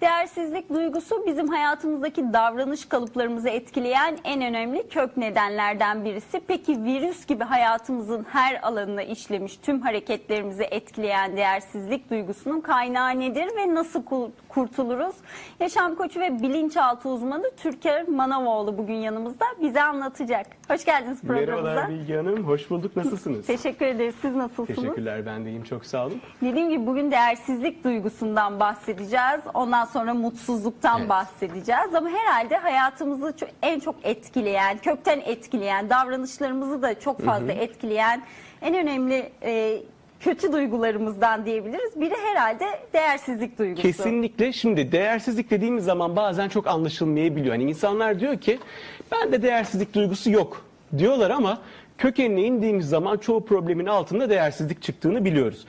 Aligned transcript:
Değersizlik 0.00 0.70
duygusu 0.70 1.26
bizim 1.26 1.48
hayatımızdaki 1.48 2.32
davranış 2.32 2.84
kalıplarımızı 2.84 3.48
etkileyen 3.48 4.18
en 4.24 4.42
önemli 4.42 4.88
kök 4.88 5.16
nedenlerden 5.16 6.04
birisi. 6.04 6.40
Peki 6.46 6.84
virüs 6.84 7.26
gibi 7.26 7.44
hayatımızın 7.44 8.26
her 8.30 8.62
alanına 8.62 9.02
işlemiş 9.02 9.56
tüm 9.56 9.80
hareketlerimizi 9.80 10.62
etkileyen 10.62 11.36
değersizlik 11.36 12.10
duygusunun 12.10 12.60
kaynağı 12.60 13.20
nedir 13.20 13.48
ve 13.56 13.74
nasıl 13.74 14.02
kurtuluruz? 14.54 15.14
Yaşam 15.60 15.94
koçu 15.94 16.20
ve 16.20 16.42
bilinçaltı 16.42 17.08
uzmanı 17.08 17.50
Türker 17.56 18.08
Manavoğlu 18.08 18.78
bugün 18.78 18.94
yanımızda 18.94 19.44
bize 19.62 19.82
anlatacak. 19.82 20.46
Hoş 20.68 20.84
geldiniz 20.84 21.20
programımıza. 21.20 21.62
Merhabalar 21.62 21.88
Bilge 21.88 22.16
Hanım, 22.16 22.44
hoş 22.44 22.70
bulduk. 22.70 22.96
Nasılsınız? 22.96 23.46
Teşekkür 23.46 23.86
ederiz. 23.86 24.14
Siz 24.22 24.34
nasılsınız? 24.34 24.80
Teşekkürler, 24.80 25.26
ben 25.26 25.44
de 25.44 25.48
iyiyim. 25.50 25.64
Çok 25.64 25.86
sağ 25.86 26.06
olun. 26.06 26.20
Dediğim 26.42 26.70
gibi 26.70 26.86
bugün 26.86 27.10
değersizlik 27.10 27.84
duygusundan 27.84 28.60
bahsedeceğiz. 28.60 29.40
Ondan 29.54 29.84
sonra 29.84 30.14
mutsuzluktan 30.14 30.98
Evet. 31.00 31.08
bahsedeceğiz. 31.08 31.94
Ama 31.94 32.08
herhalde 32.08 32.56
hayatımızı 32.56 33.34
en 33.62 33.80
çok 33.80 33.94
etkileyen, 34.02 34.78
kökten 34.78 35.20
etkileyen, 35.20 35.90
davranışlarımızı 35.90 36.82
da 36.82 37.00
çok 37.00 37.20
fazla 37.20 37.52
etkileyen 37.52 38.22
en 38.62 38.74
önemli 38.74 39.32
e, 39.42 39.82
kötü 40.20 40.52
duygularımızdan 40.52 41.46
diyebiliriz. 41.46 42.00
Biri 42.00 42.14
herhalde 42.24 42.64
değersizlik 42.92 43.58
duygusu. 43.58 43.82
Kesinlikle. 43.82 44.52
Şimdi 44.52 44.92
değersizlik 44.92 45.50
dediğimiz 45.50 45.84
zaman 45.84 46.16
bazen 46.16 46.48
çok 46.48 46.66
anlaşılmayabiliyor. 46.66 47.54
Hani 47.54 47.64
insanlar 47.64 48.20
diyor 48.20 48.40
ki, 48.40 48.58
bende 49.12 49.42
değersizlik 49.42 49.94
duygusu 49.94 50.30
yok 50.30 50.64
diyorlar 50.98 51.30
ama 51.30 51.58
kökenine 51.98 52.42
indiğimiz 52.42 52.88
zaman 52.88 53.16
çoğu 53.16 53.44
problemin 53.44 53.86
altında 53.86 54.30
değersizlik 54.30 54.82
çıktığını 54.82 55.24
biliyoruz. 55.24 55.64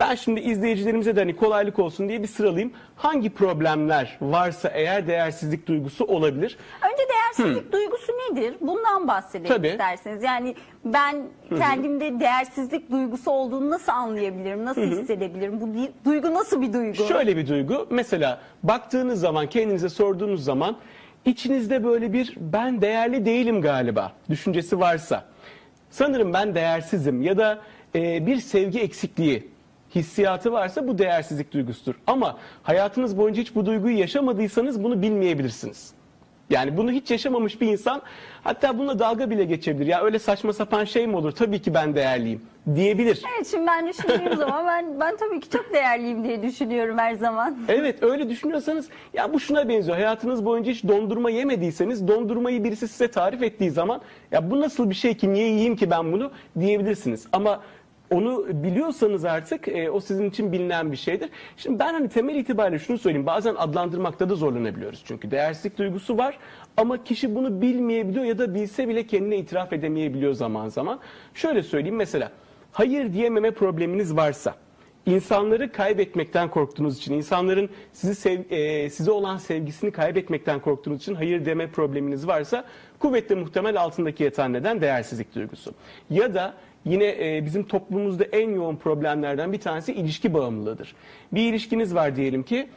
Ben 0.00 0.14
şimdi 0.14 0.40
izleyicilerimize 0.40 1.16
de 1.16 1.20
hani 1.20 1.36
kolaylık 1.36 1.78
olsun 1.78 2.08
diye 2.08 2.22
bir 2.22 2.26
sıralayayım. 2.28 2.72
Hangi 2.96 3.30
problemler 3.30 4.18
varsa 4.20 4.68
eğer 4.68 5.06
değersizlik 5.06 5.66
duygusu 5.68 6.04
olabilir? 6.04 6.58
Önce 6.92 7.02
değersizlik 7.08 7.72
duygusu 7.72 8.12
nedir? 8.12 8.54
Bundan 8.60 9.08
bahsedelim 9.08 9.48
Tabii. 9.48 9.68
isterseniz. 9.68 10.22
Yani 10.22 10.54
ben 10.84 11.22
kendimde 11.58 12.20
değersizlik 12.20 12.90
duygusu 12.90 13.30
olduğunu 13.30 13.70
nasıl 13.70 13.92
anlayabilirim? 13.92 14.64
Nasıl 14.64 14.80
hissedebilirim? 14.82 15.60
Bu 15.60 15.74
di- 15.74 15.92
duygu 16.04 16.34
nasıl 16.34 16.62
bir 16.62 16.72
duygu? 16.72 16.94
Şöyle 17.08 17.36
bir 17.36 17.48
duygu. 17.48 17.86
Mesela 17.90 18.40
baktığınız 18.62 19.20
zaman 19.20 19.46
kendinize 19.46 19.88
sorduğunuz 19.88 20.44
zaman 20.44 20.76
içinizde 21.24 21.84
böyle 21.84 22.12
bir 22.12 22.34
ben 22.36 22.80
değerli 22.82 23.24
değilim 23.26 23.62
galiba 23.62 24.12
düşüncesi 24.30 24.80
varsa 24.80 25.24
sanırım 25.90 26.32
ben 26.32 26.54
değersizim 26.54 27.22
ya 27.22 27.38
da 27.38 27.58
e, 27.94 28.26
bir 28.26 28.36
sevgi 28.36 28.80
eksikliği 28.80 29.55
hissiyatı 29.96 30.52
varsa 30.52 30.88
bu 30.88 30.98
değersizlik 30.98 31.52
duygusudur. 31.52 31.94
Ama 32.06 32.36
hayatınız 32.62 33.18
boyunca 33.18 33.42
hiç 33.42 33.54
bu 33.54 33.66
duyguyu 33.66 33.98
yaşamadıysanız 33.98 34.84
bunu 34.84 35.02
bilmeyebilirsiniz. 35.02 35.96
Yani 36.50 36.76
bunu 36.76 36.90
hiç 36.90 37.10
yaşamamış 37.10 37.60
bir 37.60 37.66
insan 37.66 38.02
hatta 38.44 38.78
bununla 38.78 38.98
dalga 38.98 39.30
bile 39.30 39.44
geçebilir. 39.44 39.86
Ya 39.86 40.02
öyle 40.02 40.18
saçma 40.18 40.52
sapan 40.52 40.84
şey 40.84 41.06
mi 41.06 41.16
olur? 41.16 41.32
Tabii 41.32 41.62
ki 41.62 41.74
ben 41.74 41.94
değerliyim 41.94 42.40
diyebilir. 42.74 43.22
Evet 43.36 43.46
şimdi 43.50 43.66
ben 43.66 43.88
düşündüğüm 43.88 44.36
zaman 44.36 44.66
ben 44.66 45.00
ben 45.00 45.16
tabii 45.16 45.40
ki 45.40 45.50
çok 45.50 45.72
değerliyim 45.72 46.24
diye 46.24 46.42
düşünüyorum 46.42 46.98
her 46.98 47.14
zaman. 47.14 47.56
Evet 47.68 48.02
öyle 48.02 48.28
düşünüyorsanız 48.28 48.88
ya 49.14 49.32
bu 49.32 49.40
şuna 49.40 49.68
benziyor. 49.68 49.96
Hayatınız 49.96 50.44
boyunca 50.44 50.72
hiç 50.72 50.84
dondurma 50.84 51.30
yemediyseniz 51.30 52.08
dondurmayı 52.08 52.64
birisi 52.64 52.88
size 52.88 53.08
tarif 53.08 53.42
ettiği 53.42 53.70
zaman 53.70 54.00
ya 54.32 54.50
bu 54.50 54.60
nasıl 54.60 54.90
bir 54.90 54.94
şey 54.94 55.16
ki 55.16 55.32
niye 55.32 55.46
yiyeyim 55.46 55.76
ki 55.76 55.90
ben 55.90 56.12
bunu 56.12 56.30
diyebilirsiniz. 56.60 57.26
Ama 57.32 57.60
onu 58.10 58.46
biliyorsanız 58.52 59.24
artık 59.24 59.68
e, 59.68 59.90
o 59.90 60.00
sizin 60.00 60.30
için 60.30 60.52
bilinen 60.52 60.92
bir 60.92 60.96
şeydir. 60.96 61.30
Şimdi 61.56 61.78
ben 61.78 61.92
hani 61.92 62.08
temel 62.08 62.34
itibariyle 62.34 62.78
şunu 62.78 62.98
söyleyeyim. 62.98 63.26
Bazen 63.26 63.54
adlandırmakta 63.54 64.30
da 64.30 64.34
zorlanabiliyoruz. 64.34 65.02
Çünkü 65.06 65.30
değersizlik 65.30 65.78
duygusu 65.78 66.18
var 66.18 66.38
ama 66.76 67.04
kişi 67.04 67.34
bunu 67.34 67.60
bilmeyebiliyor 67.60 68.24
ya 68.24 68.38
da 68.38 68.54
bilse 68.54 68.88
bile 68.88 69.06
kendine 69.06 69.36
itiraf 69.36 69.72
edemeyebiliyor 69.72 70.32
zaman 70.32 70.68
zaman. 70.68 71.00
Şöyle 71.34 71.62
söyleyeyim 71.62 71.96
mesela 71.96 72.32
hayır 72.72 73.12
diyememe 73.12 73.50
probleminiz 73.50 74.16
varsa 74.16 74.54
İnsanları 75.06 75.72
kaybetmekten 75.72 76.50
korktuğunuz 76.50 76.98
için, 76.98 77.14
insanların 77.14 77.70
sizi 77.92 78.14
sev, 78.14 78.40
e, 78.50 78.90
size 78.90 79.10
olan 79.10 79.36
sevgisini 79.36 79.90
kaybetmekten 79.90 80.60
korktuğunuz 80.60 81.00
için 81.00 81.14
hayır 81.14 81.44
deme 81.44 81.70
probleminiz 81.70 82.26
varsa 82.26 82.64
kuvvetle 82.98 83.34
muhtemel 83.34 83.80
altındaki 83.80 84.24
yatan 84.24 84.52
neden 84.52 84.80
değersizlik 84.80 85.34
duygusu. 85.34 85.74
Ya 86.10 86.34
da 86.34 86.54
yine 86.86 87.36
e, 87.36 87.44
bizim 87.44 87.64
toplumumuzda 87.64 88.24
en 88.24 88.50
yoğun 88.50 88.76
problemlerden 88.76 89.52
bir 89.52 89.60
tanesi 89.60 89.92
ilişki 89.92 90.34
bağımlılığıdır. 90.34 90.94
Bir 91.32 91.50
ilişkiniz 91.50 91.94
var 91.94 92.16
diyelim 92.16 92.42
ki 92.42 92.68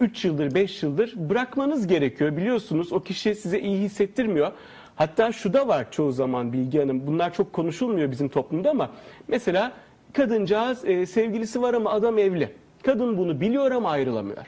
3 0.00 0.24
yıldır 0.24 0.54
5 0.54 0.82
yıldır 0.82 1.14
bırakmanız 1.16 1.86
gerekiyor 1.86 2.36
biliyorsunuz 2.36 2.92
o 2.92 3.00
kişi 3.00 3.34
size 3.34 3.60
iyi 3.60 3.78
hissettirmiyor. 3.78 4.52
Hatta 4.96 5.32
şu 5.32 5.52
da 5.52 5.68
var 5.68 5.90
çoğu 5.90 6.12
zaman 6.12 6.52
Bilgi 6.52 6.78
Hanım 6.78 7.06
bunlar 7.06 7.34
çok 7.34 7.52
konuşulmuyor 7.52 8.10
bizim 8.10 8.28
toplumda 8.28 8.70
ama 8.70 8.90
mesela 9.28 9.72
kadıncağız 10.12 10.84
e, 10.84 11.06
sevgilisi 11.06 11.62
var 11.62 11.74
ama 11.74 11.90
adam 11.90 12.18
evli. 12.18 12.50
Kadın 12.82 13.18
bunu 13.18 13.40
biliyor 13.40 13.70
ama 13.70 13.90
ayrılamıyor. 13.90 14.46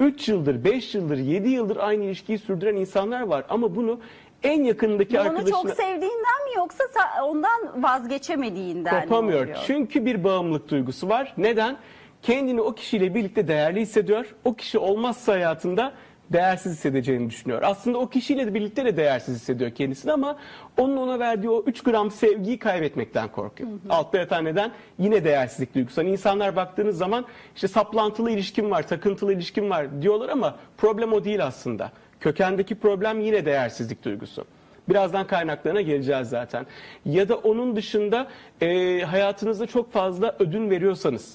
3 0.00 0.28
yıldır, 0.28 0.64
5 0.64 0.94
yıldır, 0.94 1.18
7 1.18 1.48
yıldır 1.48 1.76
aynı 1.76 2.04
ilişkiyi 2.04 2.38
sürdüren 2.38 2.76
insanlar 2.76 3.22
var 3.22 3.44
ama 3.48 3.76
bunu 3.76 4.00
en 4.42 4.64
yakınındaki 4.64 5.20
Onu 5.20 5.28
arkadaşına 5.28 5.50
çok 5.50 5.70
sevdiğinden 5.70 6.44
mi 6.44 6.56
yoksa 6.56 6.84
sa- 6.84 7.22
ondan 7.22 7.82
vazgeçemediğinden 7.82 8.94
mi 8.94 9.02
kopamıyor. 9.02 9.48
Çünkü 9.66 10.06
bir 10.06 10.24
bağımlılık 10.24 10.68
duygusu 10.68 11.08
var. 11.08 11.34
Neden? 11.36 11.76
Kendini 12.22 12.60
o 12.60 12.74
kişiyle 12.74 13.14
birlikte 13.14 13.48
değerli 13.48 13.80
hissediyor. 13.80 14.34
O 14.44 14.54
kişi 14.54 14.78
olmazsa 14.78 15.32
hayatında 15.32 15.92
değersiz 16.32 16.72
hissedeceğini 16.72 17.30
düşünüyor. 17.30 17.62
Aslında 17.62 17.98
o 17.98 18.08
kişiyle 18.08 18.46
de 18.46 18.54
birlikte 18.54 18.84
de 18.84 18.96
değersiz 18.96 19.34
hissediyor 19.36 19.70
kendisini 19.70 20.12
ama 20.12 20.36
onun 20.78 20.96
ona 20.96 21.18
verdiği 21.18 21.48
o 21.50 21.62
3 21.66 21.82
gram 21.82 22.10
sevgiyi 22.10 22.58
kaybetmekten 22.58 23.28
korkuyor. 23.28 23.70
Altta 23.90 24.18
yatan 24.18 24.44
neden 24.44 24.70
yine 24.98 25.24
değersizlik 25.24 25.74
duygusu. 25.74 26.00
Hani 26.00 26.10
insanlar 26.10 26.56
baktığınız 26.56 26.98
zaman 26.98 27.24
işte 27.54 27.68
saplantılı 27.68 28.30
ilişkim 28.30 28.70
var, 28.70 28.88
takıntılı 28.88 29.32
ilişkim 29.32 29.70
var 29.70 30.02
diyorlar 30.02 30.28
ama 30.28 30.56
problem 30.78 31.12
o 31.12 31.24
değil 31.24 31.44
aslında. 31.46 31.92
Kökendeki 32.20 32.74
problem 32.74 33.20
yine 33.20 33.44
değersizlik 33.46 34.04
duygusu. 34.04 34.44
Birazdan 34.88 35.26
kaynaklarına 35.26 35.80
geleceğiz 35.80 36.28
zaten. 36.28 36.66
Ya 37.04 37.28
da 37.28 37.36
onun 37.36 37.76
dışında 37.76 38.26
e, 38.60 39.00
hayatınızda 39.00 39.66
çok 39.66 39.92
fazla 39.92 40.36
ödün 40.38 40.70
veriyorsanız, 40.70 41.34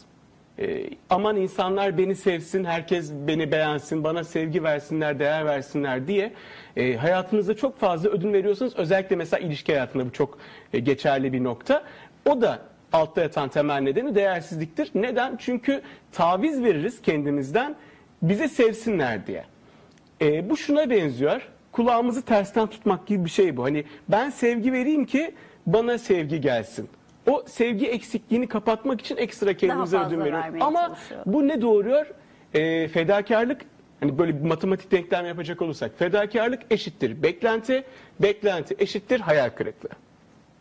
e, 0.60 0.90
aman 1.10 1.36
insanlar 1.36 1.98
beni 1.98 2.16
sevsin, 2.16 2.64
herkes 2.64 3.12
beni 3.14 3.52
beğensin, 3.52 4.04
bana 4.04 4.24
sevgi 4.24 4.64
versinler, 4.64 5.20
değer 5.20 5.46
versinler 5.46 6.08
diye 6.08 6.34
e, 6.78 6.96
hayatınızda 6.96 7.56
çok 7.56 7.80
fazla 7.80 8.10
ödün 8.10 8.34
veriyorsanız, 8.34 8.76
özellikle 8.76 9.16
mesela 9.16 9.48
ilişki 9.48 9.74
hayatında 9.74 10.06
bu 10.06 10.12
çok 10.12 10.38
e, 10.74 10.80
geçerli 10.80 11.34
bir 11.34 11.44
nokta. 11.44 11.84
O 12.26 12.42
da 12.42 12.60
altta 12.94 13.22
yatan 13.22 13.50
temel 13.50 13.82
nedeni 13.82 14.16
değersizliktir. 14.16 14.92
Neden? 14.96 15.38
Çünkü 15.38 15.82
taviz 16.12 16.64
veririz 16.64 17.02
kendimizden 17.02 17.76
bize 18.22 18.48
sevsinler 18.48 19.28
diye. 19.28 19.44
E, 20.26 20.50
bu 20.50 20.58
şuna 20.58 20.90
benziyor. 20.90 21.42
Kulağımızı 21.72 22.22
tersten 22.22 22.68
tutmak 22.68 23.08
gibi 23.08 23.26
bir 23.26 23.30
şey 23.30 23.58
bu. 23.58 23.64
Hani 23.64 23.84
ben 24.10 24.30
sevgi 24.30 24.74
vereyim 24.74 25.06
ki 25.06 25.34
bana 25.66 25.98
sevgi 25.98 26.42
gelsin. 26.42 26.90
O 27.28 27.44
sevgi 27.48 27.88
eksikliğini 27.88 28.48
kapatmak 28.48 29.02
için 29.02 29.18
ekstra 29.18 29.54
kendimize 29.54 29.98
fazla 29.98 30.10
ödün 30.10 30.20
veriyoruz. 30.24 30.44
vermeye 30.44 30.64
Ama 30.64 30.82
çalışıyor. 30.82 31.22
bu 31.26 31.48
ne 31.48 31.62
doğuruyor? 31.62 32.06
E, 32.54 32.88
fedakarlık 32.88 33.62
hani 34.00 34.18
böyle 34.18 34.40
bir 34.40 34.48
matematik 34.48 34.92
denklem 34.92 35.26
yapacak 35.26 35.62
olursak 35.62 35.92
fedakarlık 35.98 36.62
eşittir 36.70 37.24
beklenti, 37.24 37.84
beklenti 38.20 38.76
eşittir 38.80 39.20
hayal 39.20 39.50
kırıklığı. 39.50 39.90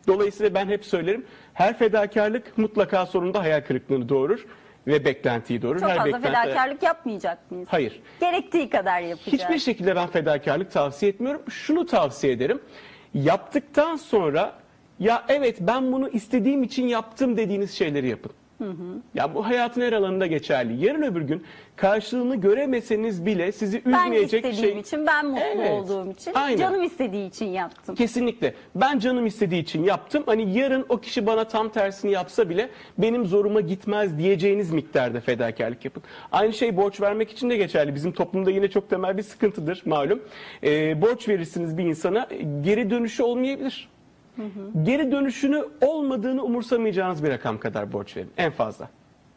Dolayısıyla 0.07 0.53
ben 0.53 0.67
hep 0.67 0.85
söylerim 0.85 1.25
her 1.53 1.77
fedakarlık 1.77 2.57
mutlaka 2.57 3.05
sonunda 3.05 3.41
hayal 3.41 3.61
kırıklığını 3.61 4.09
doğurur 4.09 4.45
ve 4.87 5.05
beklentiyi 5.05 5.61
doğurur. 5.61 5.79
Çok 5.79 5.89
her 5.89 5.97
fazla 5.97 6.11
beklenti- 6.11 6.21
fedakarlık 6.43 6.83
yapmayacak 6.83 7.51
mıyız? 7.51 7.67
Hayır. 7.71 8.01
Gerektiği 8.19 8.69
kadar 8.69 9.01
yapacağız. 9.01 9.33
Hiçbir 9.43 9.59
şekilde 9.59 9.95
ben 9.95 10.07
fedakarlık 10.07 10.71
tavsiye 10.71 11.11
etmiyorum. 11.11 11.41
Şunu 11.49 11.85
tavsiye 11.85 12.33
ederim. 12.33 12.61
Yaptıktan 13.13 13.95
sonra 13.95 14.53
ya 14.99 15.23
evet 15.27 15.57
ben 15.59 15.91
bunu 15.91 16.09
istediğim 16.09 16.63
için 16.63 16.87
yaptım 16.87 17.37
dediğiniz 17.37 17.71
şeyleri 17.77 18.07
yapın. 18.07 18.31
Ya 19.15 19.35
bu 19.35 19.45
hayatın 19.45 19.81
her 19.81 19.93
alanında 19.93 20.27
geçerli. 20.27 20.85
Yarın 20.85 21.01
öbür 21.01 21.21
gün 21.21 21.43
karşılığını 21.75 22.35
göremeseniz 22.35 23.25
bile 23.25 23.51
sizi 23.51 23.85
ben 23.85 23.91
üzmeyecek 24.05 24.45
istediğim 24.45 24.73
şey. 24.73 24.79
için, 24.81 25.07
ben 25.07 25.25
mutlu 25.27 25.41
Evet, 25.43 25.71
olduğum 25.71 26.11
için, 26.11 26.31
aynen. 26.35 26.57
canım 26.57 26.83
istediği 26.83 27.27
için 27.27 27.45
yaptım. 27.45 27.95
Kesinlikle. 27.95 28.53
Ben 28.75 28.99
canım 28.99 29.25
istediği 29.25 29.61
için 29.61 29.83
yaptım. 29.83 30.23
Hani 30.25 30.57
yarın 30.57 30.85
o 30.89 30.97
kişi 30.97 31.25
bana 31.27 31.43
tam 31.47 31.69
tersini 31.69 32.11
yapsa 32.11 32.49
bile 32.49 32.69
benim 32.97 33.25
zoruma 33.25 33.61
gitmez 33.61 34.17
diyeceğiniz 34.17 34.71
miktarda 34.71 35.19
fedakarlık 35.19 35.85
yapın. 35.85 36.03
Aynı 36.31 36.53
şey 36.53 36.77
borç 36.77 37.01
vermek 37.01 37.31
için 37.31 37.49
de 37.49 37.57
geçerli. 37.57 37.95
Bizim 37.95 38.11
toplumda 38.11 38.51
yine 38.51 38.69
çok 38.69 38.89
temel 38.89 39.17
bir 39.17 39.23
sıkıntıdır 39.23 39.81
malum. 39.85 40.21
Ee, 40.63 41.01
borç 41.01 41.27
verirsiniz 41.29 41.77
bir 41.77 41.83
insana 41.83 42.27
geri 42.61 42.89
dönüşü 42.89 43.23
olmayabilir. 43.23 43.89
Geri 44.83 45.11
dönüşünü 45.11 45.65
olmadığını 45.81 46.43
umursamayacağınız 46.43 47.23
bir 47.23 47.29
rakam 47.29 47.57
kadar 47.57 47.93
borç 47.93 48.17
verin 48.17 48.31
en 48.37 48.51
fazla. 48.51 48.89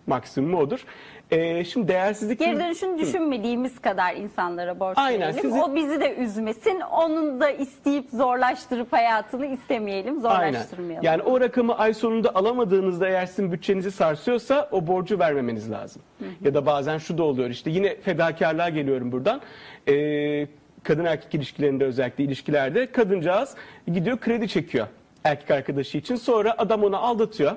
Maksimumu 0.06 0.58
odur. 0.58 0.84
Ee, 1.30 1.64
şimdi 1.64 1.88
değersizlik... 1.88 2.38
Geri 2.38 2.60
dönüşünü 2.60 2.98
düşünmediğimiz 2.98 3.78
kadar 3.78 4.14
insanlara 4.16 4.80
borç 4.80 4.98
Aynen, 4.98 5.20
verelim. 5.20 5.40
sizin- 5.42 5.58
O 5.58 5.74
bizi 5.74 6.00
de 6.00 6.14
üzmesin. 6.16 6.80
Onun 6.80 7.40
da 7.40 7.50
isteyip 7.50 8.10
zorlaştırıp 8.10 8.92
hayatını 8.92 9.46
istemeyelim, 9.46 10.26
Aynen. 10.26 10.52
zorlaştırmayalım. 10.52 11.04
Yani 11.04 11.22
o 11.22 11.40
rakamı 11.40 11.78
ay 11.78 11.94
sonunda 11.94 12.34
alamadığınızda 12.34 13.08
eğer 13.08 13.26
sizin 13.26 13.52
bütçenizi 13.52 13.90
sarsıyorsa 13.90 14.68
o 14.72 14.86
borcu 14.86 15.18
vermemeniz 15.18 15.70
lazım. 15.70 16.02
Ya 16.44 16.54
da 16.54 16.66
bazen 16.66 16.98
şu 16.98 17.18
da 17.18 17.22
oluyor 17.22 17.50
işte 17.50 17.70
yine 17.70 17.96
fedakarlığa 17.96 18.68
geliyorum 18.68 19.12
buradan. 19.12 19.40
Ee, 19.88 20.46
kadın 20.82 21.04
erkek 21.04 21.34
ilişkilerinde 21.34 21.84
özellikle 21.84 22.25
ilişkilerde 22.25 22.92
kadıncağız 22.92 23.54
gidiyor 23.86 24.20
kredi 24.20 24.48
çekiyor 24.48 24.86
erkek 25.25 25.50
arkadaşı 25.50 25.98
için. 25.98 26.16
Sonra 26.16 26.54
adam 26.58 26.84
onu 26.84 26.96
aldatıyor. 26.96 27.56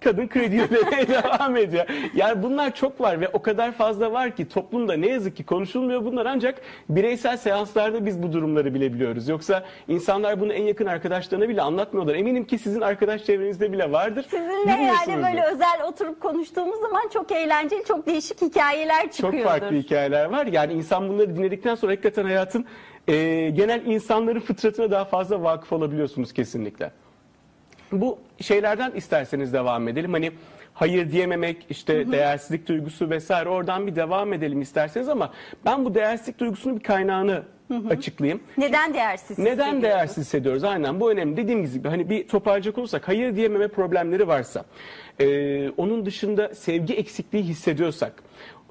Kadın 0.00 0.28
kredi 0.28 0.62
ödemeye 0.62 1.08
devam 1.08 1.56
ediyor. 1.56 1.86
Yani 2.14 2.42
bunlar 2.42 2.74
çok 2.74 3.00
var 3.00 3.20
ve 3.20 3.28
o 3.28 3.42
kadar 3.42 3.72
fazla 3.72 4.12
var 4.12 4.36
ki 4.36 4.48
toplumda 4.48 4.92
ne 4.96 5.06
yazık 5.06 5.36
ki 5.36 5.44
konuşulmuyor 5.44 6.04
bunlar 6.04 6.26
ancak 6.26 6.60
bireysel 6.88 7.36
seanslarda 7.36 8.06
biz 8.06 8.22
bu 8.22 8.32
durumları 8.32 8.74
bilebiliyoruz. 8.74 9.28
Yoksa 9.28 9.64
insanlar 9.88 10.40
bunu 10.40 10.52
en 10.52 10.62
yakın 10.62 10.86
arkadaşlarına 10.86 11.48
bile 11.48 11.62
anlatmıyorlar. 11.62 12.14
Eminim 12.14 12.44
ki 12.44 12.58
sizin 12.58 12.80
arkadaş 12.80 13.24
çevrenizde 13.24 13.72
bile 13.72 13.92
vardır. 13.92 14.22
Sizinle 14.30 14.70
yani 14.70 15.22
böyle 15.22 15.44
özel 15.44 15.82
oturup 15.88 16.20
konuştuğumuz 16.20 16.80
zaman 16.80 17.08
çok 17.12 17.32
eğlenceli, 17.32 17.84
çok 17.84 18.06
değişik 18.06 18.42
hikayeler 18.42 19.02
Çok 19.02 19.12
çıkıyordur. 19.12 19.48
farklı 19.48 19.76
hikayeler 19.76 20.24
var. 20.24 20.46
Yani 20.46 20.72
insan 20.72 21.08
bunları 21.08 21.36
dinledikten 21.36 21.74
sonra 21.74 21.92
hakikaten 21.92 22.24
hayatın 22.24 22.64
e, 23.08 23.14
genel 23.50 23.86
insanların 23.86 24.40
fıtratına 24.40 24.90
daha 24.90 25.04
fazla 25.04 25.42
vakıf 25.42 25.72
olabiliyorsunuz 25.72 26.32
kesinlikle. 26.32 26.90
Bu 27.92 28.18
şeylerden 28.40 28.90
isterseniz 28.90 29.52
devam 29.52 29.88
edelim. 29.88 30.12
Hani 30.12 30.32
hayır 30.74 31.12
diyememek, 31.12 31.66
işte 31.70 32.12
değersizlik 32.12 32.68
duygusu 32.68 33.10
vesaire 33.10 33.48
oradan 33.48 33.86
bir 33.86 33.96
devam 33.96 34.32
edelim 34.32 34.60
isterseniz 34.60 35.08
ama 35.08 35.32
ben 35.64 35.84
bu 35.84 35.94
değersizlik 35.94 36.38
duygusunun 36.40 36.76
bir 36.76 36.82
kaynağını 36.82 37.42
açıklayayım. 37.90 38.40
Neden 38.58 38.94
değersiz 38.94 39.38
Neden 39.38 39.82
değersiz 39.82 40.24
hissediyoruz? 40.24 40.64
Aynen 40.64 41.00
bu 41.00 41.10
önemli. 41.10 41.36
Dediğim 41.36 41.72
gibi 41.72 41.88
hani 41.88 42.10
bir 42.10 42.28
toparlayacak 42.28 42.78
olursak 42.78 43.08
hayır 43.08 43.36
diyememe 43.36 43.68
problemleri 43.68 44.28
varsa, 44.28 44.64
e, 45.20 45.70
onun 45.70 46.06
dışında 46.06 46.54
sevgi 46.54 46.94
eksikliği 46.94 47.44
hissediyorsak, 47.44 48.22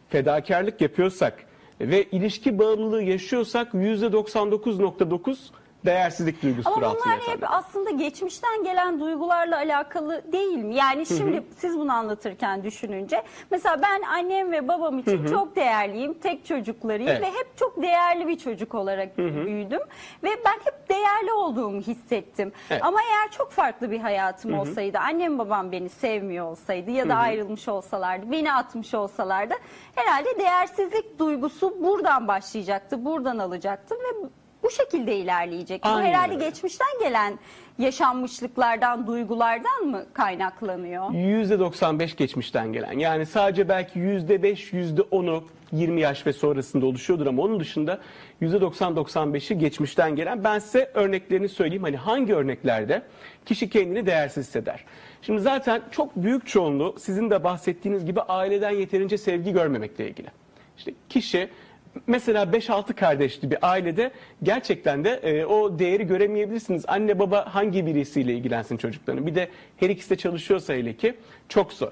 fedakarlık 0.09 0.81
yapıyorsak 0.81 1.33
ve 1.81 2.03
ilişki 2.03 2.59
bağımlılığı 2.59 3.03
yaşıyorsak 3.03 3.73
%99.9 3.73 5.37
değersizlik 5.85 6.41
duygusudur 6.43 6.81
Ama 6.81 6.95
bunlar 6.95 7.19
hep 7.19 7.51
aslında 7.51 7.89
geçmişten 7.89 8.63
gelen 8.63 8.99
duygularla 8.99 9.55
alakalı 9.55 10.31
değil 10.31 10.57
mi? 10.57 10.75
Yani 10.75 11.05
şimdi 11.05 11.43
siz 11.57 11.77
bunu 11.77 11.93
anlatırken 11.93 12.63
düşününce 12.63 13.23
mesela 13.51 13.81
ben 13.81 14.01
annem 14.01 14.51
ve 14.51 14.67
babam 14.67 14.99
için 14.99 15.25
çok 15.25 15.55
değerliyim. 15.55 16.13
Tek 16.13 16.45
çocuklarıyım 16.45 17.09
Evet. 17.11 17.21
ve 17.21 17.27
hep 17.27 17.57
çok 17.57 17.81
değerli 17.81 18.27
bir 18.27 18.37
çocuk 18.37 18.75
olarak 18.75 19.17
büyüdüm. 19.17 19.81
Ve 20.23 20.29
ben 20.45 20.59
hep 20.63 20.89
değerli 20.89 21.31
olduğumu 21.31 21.81
hissettim. 21.81 22.51
Evet. 22.69 22.85
Ama 22.85 22.99
eğer 23.01 23.31
çok 23.31 23.51
farklı 23.51 23.91
bir 23.91 23.99
hayatım 23.99 24.59
olsaydı, 24.59 24.97
annem 24.99 25.39
babam 25.39 25.71
beni 25.71 25.89
sevmiyor 25.89 26.45
olsaydı 26.45 26.91
ya 26.91 27.09
da 27.09 27.15
ayrılmış 27.15 27.67
olsalardı, 27.67 28.31
beni 28.31 28.53
atmış 28.53 28.93
olsalardı 28.93 29.53
herhalde 29.95 30.39
değersizlik 30.39 31.19
duygusu 31.19 31.83
buradan 31.83 32.27
başlayacaktı, 32.27 33.05
buradan 33.05 33.37
alacaktım 33.37 33.97
ve 33.97 34.27
bu 34.67 34.71
şekilde 34.71 35.17
ilerleyecekti. 35.17 35.89
Bu 35.89 35.93
Aynen 35.93 36.09
herhalde 36.09 36.33
öyle. 36.33 36.49
geçmişten 36.49 36.87
gelen 36.99 37.39
yaşanmışlıklardan, 37.79 39.07
duygulardan 39.07 39.83
mı 39.83 40.05
kaynaklanıyor? 40.13 41.09
%95 41.09 42.15
geçmişten 42.15 42.73
gelen. 42.73 42.99
Yani 42.99 43.25
sadece 43.25 43.69
belki 43.69 43.99
%5, 43.99 44.73
%10'u 44.73 45.43
20 45.71 46.01
yaş 46.01 46.25
ve 46.25 46.33
sonrasında 46.33 46.85
oluşuyordur 46.85 47.27
ama 47.27 47.43
onun 47.43 47.59
dışında 47.59 47.99
%90-95'i 48.41 49.57
geçmişten 49.57 50.15
gelen. 50.15 50.43
Ben 50.43 50.59
size 50.59 50.91
örneklerini 50.93 51.49
söyleyeyim. 51.49 51.83
Hani 51.83 51.97
hangi 51.97 52.35
örneklerde 52.35 53.01
kişi 53.45 53.69
kendini 53.69 54.05
değersiz 54.05 54.47
hisseder? 54.47 54.85
Şimdi 55.21 55.41
zaten 55.41 55.81
çok 55.91 56.15
büyük 56.15 56.47
çoğunluğu 56.47 56.95
sizin 56.99 57.29
de 57.29 57.43
bahsettiğiniz 57.43 58.05
gibi 58.05 58.21
aileden 58.21 58.71
yeterince 58.71 59.17
sevgi 59.17 59.51
görmemekle 59.51 60.09
ilgili. 60.09 60.27
İşte 60.77 60.93
kişi 61.09 61.49
mesela 62.07 62.43
5-6 62.43 62.93
kardeşli 62.93 63.51
bir 63.51 63.57
ailede 63.61 64.11
gerçekten 64.43 65.03
de 65.03 65.09
e, 65.09 65.45
o 65.45 65.79
değeri 65.79 66.07
göremeyebilirsiniz. 66.07 66.83
Anne 66.87 67.19
baba 67.19 67.55
hangi 67.55 67.85
birisiyle 67.85 68.33
ilgilensin 68.33 68.77
çocuklarının? 68.77 69.27
Bir 69.27 69.35
de 69.35 69.49
her 69.77 69.89
ikisi 69.89 70.09
de 70.09 70.15
çalışıyorsa 70.15 70.73
hele 70.73 70.93
ki 70.93 71.15
çok 71.49 71.73
zor. 71.73 71.91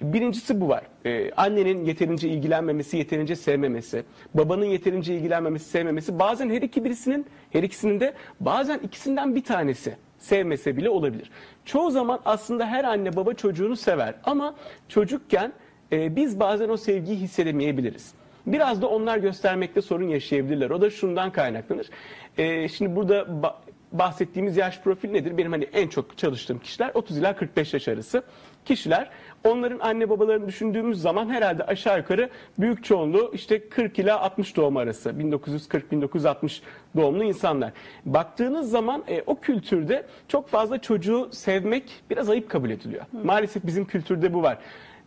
Birincisi 0.00 0.60
bu 0.60 0.68
var. 0.68 0.84
Ee, 1.06 1.30
annenin 1.36 1.84
yeterince 1.84 2.28
ilgilenmemesi, 2.28 2.96
yeterince 2.96 3.36
sevmemesi, 3.36 4.04
babanın 4.34 4.64
yeterince 4.64 5.14
ilgilenmemesi, 5.14 5.68
sevmemesi. 5.68 6.18
Bazen 6.18 6.50
her 6.50 6.62
iki 6.62 6.84
birisinin, 6.84 7.26
her 7.50 7.62
ikisinin 7.62 8.00
de 8.00 8.14
bazen 8.40 8.78
ikisinden 8.78 9.34
bir 9.34 9.44
tanesi 9.44 9.96
sevmese 10.18 10.76
bile 10.76 10.90
olabilir. 10.90 11.30
Çoğu 11.64 11.90
zaman 11.90 12.20
aslında 12.24 12.66
her 12.66 12.84
anne 12.84 13.16
baba 13.16 13.34
çocuğunu 13.34 13.76
sever 13.76 14.14
ama 14.24 14.54
çocukken 14.88 15.52
e, 15.92 16.16
biz 16.16 16.40
bazen 16.40 16.68
o 16.68 16.76
sevgiyi 16.76 17.16
hissedemeyebiliriz. 17.16 18.14
Biraz 18.46 18.82
da 18.82 18.86
onlar 18.88 19.18
göstermekte 19.18 19.82
sorun 19.82 20.08
yaşayabilirler. 20.08 20.70
O 20.70 20.80
da 20.80 20.90
şundan 20.90 21.32
kaynaklanır. 21.32 21.90
Ee, 22.38 22.68
şimdi 22.68 22.96
burada 22.96 23.20
ba- 23.20 23.54
bahsettiğimiz 23.92 24.56
yaş 24.56 24.80
profili 24.80 25.12
nedir? 25.12 25.38
Benim 25.38 25.52
hani 25.52 25.64
en 25.72 25.88
çok 25.88 26.18
çalıştığım 26.18 26.58
kişiler 26.58 26.90
30 26.94 27.18
ila 27.18 27.36
45 27.36 27.74
yaş 27.74 27.88
arası 27.88 28.22
kişiler. 28.64 29.10
Onların 29.44 29.78
anne 29.78 30.10
babalarını 30.10 30.48
düşündüğümüz 30.48 31.00
zaman 31.00 31.28
herhalde 31.30 31.64
aşağı 31.64 31.98
yukarı 31.98 32.30
büyük 32.58 32.84
çoğunluğu 32.84 33.30
işte 33.34 33.68
40 33.68 33.98
ila 33.98 34.20
60 34.20 34.56
doğum 34.56 34.76
arası. 34.76 35.10
1940-1960 35.10 36.60
doğumlu 36.96 37.24
insanlar. 37.24 37.72
Baktığınız 38.04 38.70
zaman 38.70 39.04
e, 39.08 39.22
o 39.26 39.40
kültürde 39.40 40.06
çok 40.28 40.48
fazla 40.48 40.78
çocuğu 40.78 41.28
sevmek 41.32 42.02
biraz 42.10 42.30
ayıp 42.30 42.50
kabul 42.50 42.70
ediliyor. 42.70 43.04
Maalesef 43.24 43.66
bizim 43.66 43.84
kültürde 43.84 44.34
bu 44.34 44.42
var. 44.42 44.58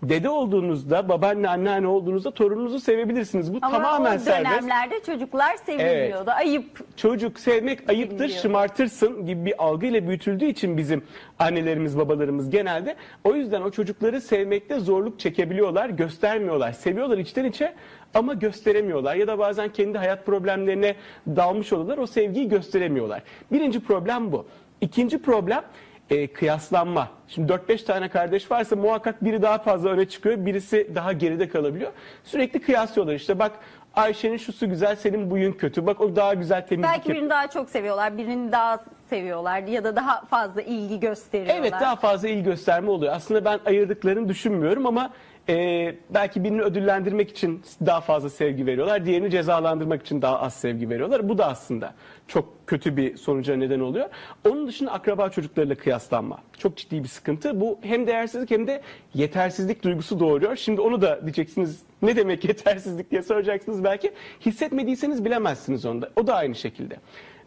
Dede 0.03 0.29
olduğunuzda, 0.29 1.09
babaanne, 1.09 1.49
anneanne 1.49 1.87
olduğunuzda 1.87 2.31
torununuzu 2.31 2.79
sevebilirsiniz. 2.79 3.53
Bu 3.53 3.57
Ama 3.61 3.77
tamamen 3.77 4.15
o 4.15 4.19
serbest. 4.19 4.51
dönemlerde 4.51 5.03
çocuklar 5.03 5.55
seviliyordu. 5.65 6.31
Ayıp. 6.31 6.97
Çocuk 6.97 7.39
sevmek 7.39 7.89
ayıptır, 7.89 8.13
Bilmiyorum. 8.19 8.41
şımartırsın 8.41 9.25
gibi 9.25 9.45
bir 9.45 9.63
algıyla 9.63 10.07
büyütüldüğü 10.07 10.45
için 10.45 10.77
bizim 10.77 11.03
annelerimiz, 11.39 11.97
babalarımız 11.97 12.49
genelde 12.49 12.95
o 13.23 13.35
yüzden 13.35 13.61
o 13.61 13.71
çocukları 13.71 14.21
sevmekte 14.21 14.79
zorluk 14.79 15.19
çekebiliyorlar, 15.19 15.89
göstermiyorlar. 15.89 16.71
Seviyorlar 16.71 17.17
içten 17.17 17.45
içe 17.45 17.73
ama 18.13 18.33
gösteremiyorlar 18.33 19.15
ya 19.15 19.27
da 19.27 19.39
bazen 19.39 19.69
kendi 19.69 19.97
hayat 19.97 20.25
problemlerine 20.25 20.95
dalmış 21.27 21.73
oluyorlar. 21.73 21.97
O 21.97 22.07
sevgiyi 22.07 22.49
gösteremiyorlar. 22.49 23.23
Birinci 23.51 23.79
problem 23.79 24.31
bu. 24.31 24.45
İkinci 24.81 25.21
problem 25.21 25.63
e, 26.09 26.27
kıyaslanma. 26.27 27.07
Şimdi 27.27 27.53
4-5 27.53 27.85
tane 27.85 28.09
kardeş 28.09 28.51
varsa 28.51 28.75
muhakkak 28.75 29.23
biri 29.23 29.41
daha 29.41 29.57
fazla 29.57 29.89
öne 29.89 30.05
çıkıyor, 30.05 30.45
birisi 30.45 30.91
daha 30.95 31.13
geride 31.13 31.49
kalabiliyor. 31.49 31.91
Sürekli 32.23 32.61
kıyaslıyorlar 32.61 33.13
işte 33.13 33.39
bak 33.39 33.51
Ayşe'nin 33.95 34.37
şusu 34.37 34.69
güzel, 34.69 34.95
senin 34.95 35.31
buyun 35.31 35.51
kötü. 35.51 35.85
Bak 35.85 36.01
o 36.01 36.15
daha 36.15 36.33
güzel 36.33 36.67
temizlik 36.67 36.95
Belki 36.95 37.09
birini 37.09 37.29
daha 37.29 37.47
çok 37.47 37.69
seviyorlar, 37.69 38.17
birini 38.17 38.51
daha 38.51 38.83
seviyorlar 39.09 39.59
ya 39.59 39.83
da 39.83 39.95
daha 39.95 40.25
fazla 40.25 40.61
ilgi 40.61 40.99
gösteriyorlar. 40.99 41.59
Evet 41.59 41.71
daha 41.71 41.95
fazla 41.95 42.27
ilgi 42.27 42.43
gösterme 42.43 42.89
oluyor. 42.91 43.13
Aslında 43.13 43.45
ben 43.45 43.59
ayırdıklarını 43.65 44.29
düşünmüyorum 44.29 44.85
ama 44.85 45.09
e, 45.49 45.95
belki 46.09 46.43
birini 46.43 46.61
ödüllendirmek 46.61 47.29
için 47.29 47.61
daha 47.85 48.01
fazla 48.01 48.29
sevgi 48.29 48.65
veriyorlar. 48.65 49.05
Diğerini 49.05 49.31
cezalandırmak 49.31 50.01
için 50.01 50.21
daha 50.21 50.39
az 50.39 50.53
sevgi 50.53 50.89
veriyorlar. 50.89 51.29
Bu 51.29 51.37
da 51.37 51.47
aslında 51.47 51.93
çok 52.27 52.67
kötü 52.67 52.97
bir 52.97 53.17
sonuca 53.17 53.55
neden 53.55 53.79
oluyor. 53.79 54.09
Onun 54.49 54.67
dışında 54.67 54.91
akraba 54.91 55.29
çocuklarıyla 55.29 55.75
kıyaslanma. 55.75 56.39
Çok 56.57 56.77
ciddi 56.77 57.03
bir 57.03 57.07
sıkıntı. 57.07 57.61
Bu 57.61 57.79
hem 57.81 58.07
değersizlik 58.07 58.51
hem 58.51 58.67
de 58.67 58.81
yetersizlik 59.13 59.83
duygusu 59.83 60.19
doğuruyor. 60.19 60.55
Şimdi 60.55 60.81
onu 60.81 61.01
da 61.01 61.21
diyeceksiniz 61.21 61.79
ne 62.01 62.15
demek 62.15 62.43
yetersizlik 62.45 63.11
diye 63.11 63.23
soracaksınız 63.23 63.83
belki. 63.83 64.11
Hissetmediyseniz 64.45 65.25
bilemezsiniz 65.25 65.85
onu 65.85 66.01
da. 66.01 66.09
O 66.15 66.27
da 66.27 66.35
aynı 66.35 66.55
şekilde. 66.55 66.97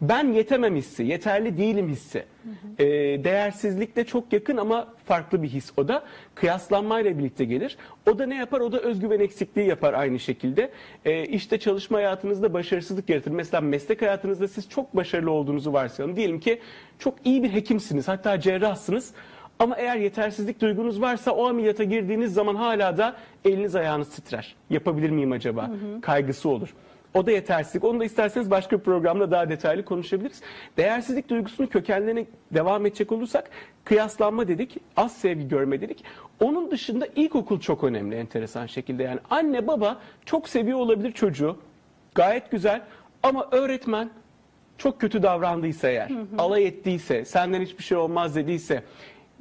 Ben 0.01 0.33
yetemem 0.33 0.75
hissi, 0.75 1.03
yeterli 1.03 1.57
değilim 1.57 1.89
hissi. 1.89 2.23
Ee, 2.79 2.85
değersizlikle 3.23 4.05
çok 4.05 4.33
yakın 4.33 4.57
ama 4.57 4.87
farklı 5.05 5.43
bir 5.43 5.47
his 5.47 5.71
o 5.77 5.87
da. 5.87 6.03
Kıyaslanmayla 6.35 7.17
birlikte 7.17 7.45
gelir. 7.45 7.77
O 8.09 8.19
da 8.19 8.25
ne 8.25 8.35
yapar? 8.35 8.59
O 8.59 8.71
da 8.71 8.79
özgüven 8.79 9.19
eksikliği 9.19 9.67
yapar 9.67 9.93
aynı 9.93 10.19
şekilde. 10.19 10.71
Ee, 11.05 11.25
işte 11.25 11.59
çalışma 11.59 11.97
hayatınızda 11.97 12.53
başarısızlık 12.53 13.09
yaratır. 13.09 13.31
Mesela 13.31 13.61
meslek 13.61 14.01
hayatınızda 14.01 14.47
siz 14.47 14.69
çok 14.69 14.95
başarılı 14.95 15.31
olduğunuzu 15.31 15.73
varsayalım. 15.73 16.15
Diyelim 16.15 16.39
ki 16.39 16.59
çok 16.99 17.15
iyi 17.25 17.43
bir 17.43 17.53
hekimsiniz, 17.53 18.07
hatta 18.07 18.39
cerrahsınız. 18.39 19.13
Ama 19.59 19.75
eğer 19.75 19.97
yetersizlik 19.97 20.61
duygunuz 20.61 21.01
varsa 21.01 21.31
o 21.31 21.47
ameliyata 21.47 21.83
girdiğiniz 21.83 22.33
zaman 22.33 22.55
hala 22.55 22.97
da 22.97 23.15
eliniz 23.45 23.75
ayağınız 23.75 24.09
titrer. 24.09 24.55
Yapabilir 24.69 25.09
miyim 25.09 25.31
acaba? 25.31 25.71
Kaygısı 26.01 26.49
olur. 26.49 26.73
O 27.13 27.25
da 27.25 27.31
yetersizlik. 27.31 27.83
Onu 27.83 27.99
da 27.99 28.05
isterseniz 28.05 28.51
başka 28.51 28.79
bir 28.79 28.83
programda 28.83 29.31
daha 29.31 29.49
detaylı 29.49 29.85
konuşabiliriz. 29.85 30.41
Değersizlik 30.77 31.29
duygusunun 31.29 31.67
kökenlerine 31.67 32.25
devam 32.51 32.85
edecek 32.85 33.11
olursak 33.11 33.49
kıyaslanma 33.83 34.47
dedik, 34.47 34.77
az 34.97 35.17
sevgi 35.17 35.47
görme 35.47 35.81
dedik. 35.81 36.03
Onun 36.39 36.71
dışında 36.71 37.07
ilkokul 37.15 37.59
çok 37.59 37.83
önemli 37.83 38.15
enteresan 38.15 38.65
şekilde. 38.65 39.03
Yani 39.03 39.19
anne 39.29 39.67
baba 39.67 39.97
çok 40.25 40.49
seviyor 40.49 40.79
olabilir 40.79 41.11
çocuğu. 41.11 41.57
Gayet 42.15 42.51
güzel 42.51 42.81
ama 43.23 43.47
öğretmen 43.51 44.09
çok 44.77 45.01
kötü 45.01 45.23
davrandıysa 45.23 45.89
eğer, 45.89 46.11
alay 46.37 46.65
ettiyse, 46.67 47.25
senden 47.25 47.61
hiçbir 47.61 47.83
şey 47.83 47.97
olmaz 47.97 48.35
dediyse, 48.35 48.83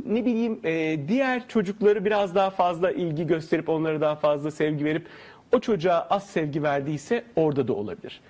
ne 0.07 0.25
bileyim 0.25 0.61
e, 0.65 0.99
diğer 1.09 1.49
çocukları 1.49 2.05
biraz 2.05 2.35
daha 2.35 2.51
fazla 2.51 2.91
ilgi 2.91 3.27
gösterip 3.27 3.69
onlara 3.69 4.01
daha 4.01 4.17
fazla 4.17 4.51
sevgi 4.51 4.85
verip 4.85 5.07
o 5.53 5.61
çocuğa 5.61 6.07
az 6.11 6.27
sevgi 6.27 6.63
verdiyse 6.63 7.25
orada 7.37 7.69
da 7.69 7.73
olabilir. 7.73 8.21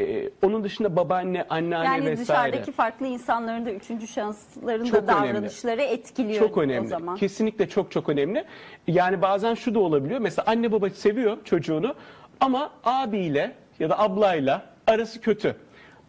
E, 0.00 0.30
onun 0.42 0.64
dışında 0.64 0.96
babaanne, 0.96 1.46
anneanne 1.50 1.86
Yani 1.86 2.04
vesaire. 2.04 2.18
dışarıdaki 2.52 2.72
farklı 2.72 3.06
insanların 3.06 3.66
da 3.66 3.70
üçüncü 3.72 4.06
şansların 4.08 4.84
Çok 4.84 5.06
da 5.08 5.12
önemli. 5.18 5.28
davranışları 5.34 5.82
etkiliyor 5.82 6.38
Çok 6.38 6.58
önemli. 6.58 6.86
o 6.86 6.88
zaman. 6.88 7.16
Kesinlikle 7.16 7.68
çok 7.68 7.92
çok 7.92 8.08
önemli. 8.08 8.44
Yani 8.86 9.22
bazen 9.22 9.54
şu 9.54 9.74
da 9.74 9.78
olabiliyor. 9.80 10.20
Mesela 10.20 10.44
anne 10.48 10.72
baba 10.72 10.90
seviyor 10.90 11.36
çocuğunu 11.44 11.94
ama 12.40 12.70
abiyle 12.84 13.52
ya 13.80 13.90
da 13.90 13.98
ablayla 13.98 14.62
arası 14.86 15.20
kötü. 15.20 15.56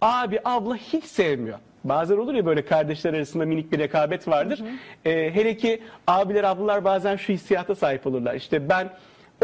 Abi 0.02 0.40
abla 0.46 0.76
hiç 0.76 1.04
sevmiyor. 1.06 1.60
Bazen 1.84 2.18
olur 2.18 2.34
ya 2.34 2.46
böyle 2.46 2.66
kardeşler 2.66 3.14
arasında 3.14 3.46
minik 3.46 3.72
bir 3.72 3.80
rekabet 3.80 4.28
vardır. 4.28 4.64
Ee, 5.06 5.12
hele 5.34 5.58
ki 5.58 5.84
abiler 6.08 6.44
ablalar 6.44 6.84
bazen 6.84 7.16
şu 7.16 7.34
hissiyata 7.34 7.76
sahip 7.76 8.08
olurlar. 8.08 8.36
İşte 8.36 8.70
ben 8.70 8.90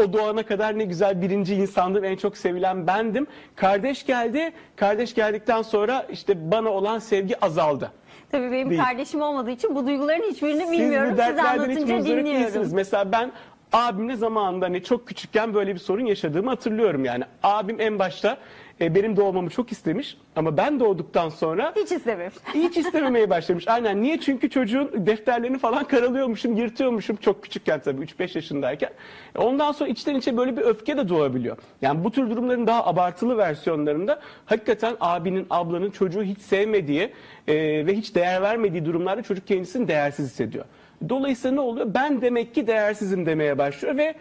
o 0.02 0.12
doğana 0.12 0.42
kadar 0.42 0.78
ne 0.78 0.84
güzel 0.84 1.22
birinci 1.22 1.54
insandım, 1.54 2.04
en 2.04 2.16
çok 2.16 2.36
sevilen 2.36 2.86
bendim. 2.86 3.26
Kardeş 3.56 4.06
geldi, 4.06 4.52
kardeş 4.76 5.14
geldikten 5.14 5.62
sonra 5.62 6.06
işte 6.12 6.50
bana 6.50 6.70
olan 6.70 6.98
sevgi 6.98 7.44
azaldı. 7.44 7.92
Tabii 8.30 8.52
benim 8.52 8.70
Değil. 8.70 8.82
kardeşim 8.82 9.22
olmadığı 9.22 9.50
için 9.50 9.74
bu 9.74 9.86
duyguların 9.86 10.22
hiçbirini 10.30 10.70
bilmiyorum. 10.72 11.08
Siz 11.10 11.18
bu 11.18 11.22
Siz 11.22 11.36
dertlerden 11.36 11.52
hiç 11.52 11.60
anlatınca 11.60 11.94
muzdarip 11.96 12.24
değilsiniz. 12.24 12.46
dinliyorum. 12.46 12.74
Mesela 12.74 13.12
ben 13.12 13.32
abimle 13.72 14.16
zamanında 14.16 14.64
hani 14.66 14.82
çok 14.84 15.06
küçükken 15.06 15.54
böyle 15.54 15.74
bir 15.74 15.80
sorun 15.80 16.06
yaşadığımı 16.06 16.50
hatırlıyorum 16.50 17.04
yani. 17.04 17.24
Abim 17.42 17.80
en 17.80 17.98
başta 17.98 18.36
e, 18.80 18.94
benim 18.94 19.16
doğmamı 19.16 19.50
çok 19.50 19.72
istemiş 19.72 20.16
ama 20.36 20.56
ben 20.56 20.80
doğduktan 20.80 21.28
sonra 21.28 21.72
Hiç 21.76 21.92
istememiş. 21.92 22.34
hiç 22.54 22.76
istememeye 22.76 23.30
başlamış. 23.30 23.68
Aynen. 23.68 24.02
Niye? 24.02 24.20
Çünkü 24.20 24.50
çocuğun 24.50 25.06
defterlerini 25.06 25.58
falan 25.58 25.84
karalıyormuşum, 25.84 26.56
yırtıyormuşum 26.56 27.16
çok 27.16 27.42
küçükken 27.42 27.80
tabii 27.80 28.04
3-5 28.04 28.36
yaşındayken. 28.36 28.90
Ondan 29.38 29.72
sonra 29.72 29.90
içten 29.90 30.14
içe 30.14 30.36
böyle 30.36 30.56
bir 30.56 30.62
öfke 30.62 30.96
de 30.96 31.08
doğabiliyor. 31.08 31.56
Yani 31.82 32.04
bu 32.04 32.10
tür 32.10 32.30
durumların 32.30 32.66
daha 32.66 32.86
abartılı 32.86 33.38
versiyonlarında 33.38 34.20
hakikaten 34.46 34.96
abinin, 35.00 35.46
ablanın 35.50 35.90
çocuğu 35.90 36.22
hiç 36.22 36.38
sevmediği 36.38 37.12
e, 37.48 37.54
ve 37.86 37.94
hiç 37.94 38.14
değer 38.14 38.42
vermediği 38.42 38.84
durumlarda 38.84 39.22
çocuk 39.22 39.46
kendisini 39.46 39.88
değersiz 39.88 40.26
hissediyor. 40.26 40.64
Dolayısıyla 41.08 41.54
ne 41.54 41.60
oluyor? 41.60 41.94
Ben 41.94 42.20
demek 42.20 42.54
ki 42.54 42.66
değersizim 42.66 43.26
demeye 43.26 43.58
başlıyor 43.58 43.96
ve 43.96 44.14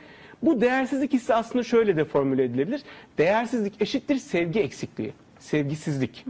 bu 0.46 0.62
değersizlik 0.62 1.14
hissi 1.14 1.34
aslında 1.34 1.64
şöyle 1.64 1.98
de 1.98 2.06
formüle 2.06 2.44
edilebilir. 2.44 2.84
Değersizlik 3.18 3.82
eşittir 3.82 4.16
sevgi 4.16 4.60
eksikliği, 4.60 5.14
sevgisizlik. 5.40 6.26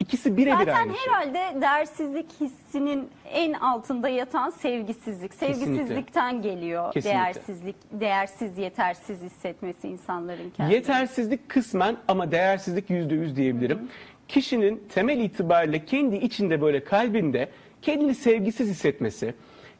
İkisi 0.00 0.36
birebir 0.36 0.58
Zaten 0.58 0.74
aynı 0.74 0.92
şey. 0.96 1.12
herhalde 1.12 1.60
değersizlik 1.60 2.26
hissinin 2.40 3.08
en 3.32 3.52
altında 3.52 4.08
yatan 4.08 4.50
sevgisizlik. 4.50 5.34
Sevgisizlikten 5.34 6.42
geliyor 6.42 6.92
Kesinlikle. 6.92 7.18
değersizlik, 7.18 7.76
değersiz, 7.92 8.58
yetersiz 8.58 9.22
hissetmesi 9.22 9.88
insanların 9.88 10.50
kendini. 10.56 10.74
Yetersizlik 10.74 11.48
kısmen 11.48 11.96
ama 12.08 12.30
değersizlik 12.30 12.90
yüzde 12.90 13.14
yüz 13.14 13.36
diyebilirim. 13.36 13.78
Kişinin 14.28 14.82
temel 14.94 15.18
itibariyle 15.18 15.84
kendi 15.84 16.16
içinde 16.16 16.60
böyle 16.60 16.84
kalbinde 16.84 17.48
kendini 17.82 18.14
sevgisiz 18.14 18.68
hissetmesi, 18.70 19.34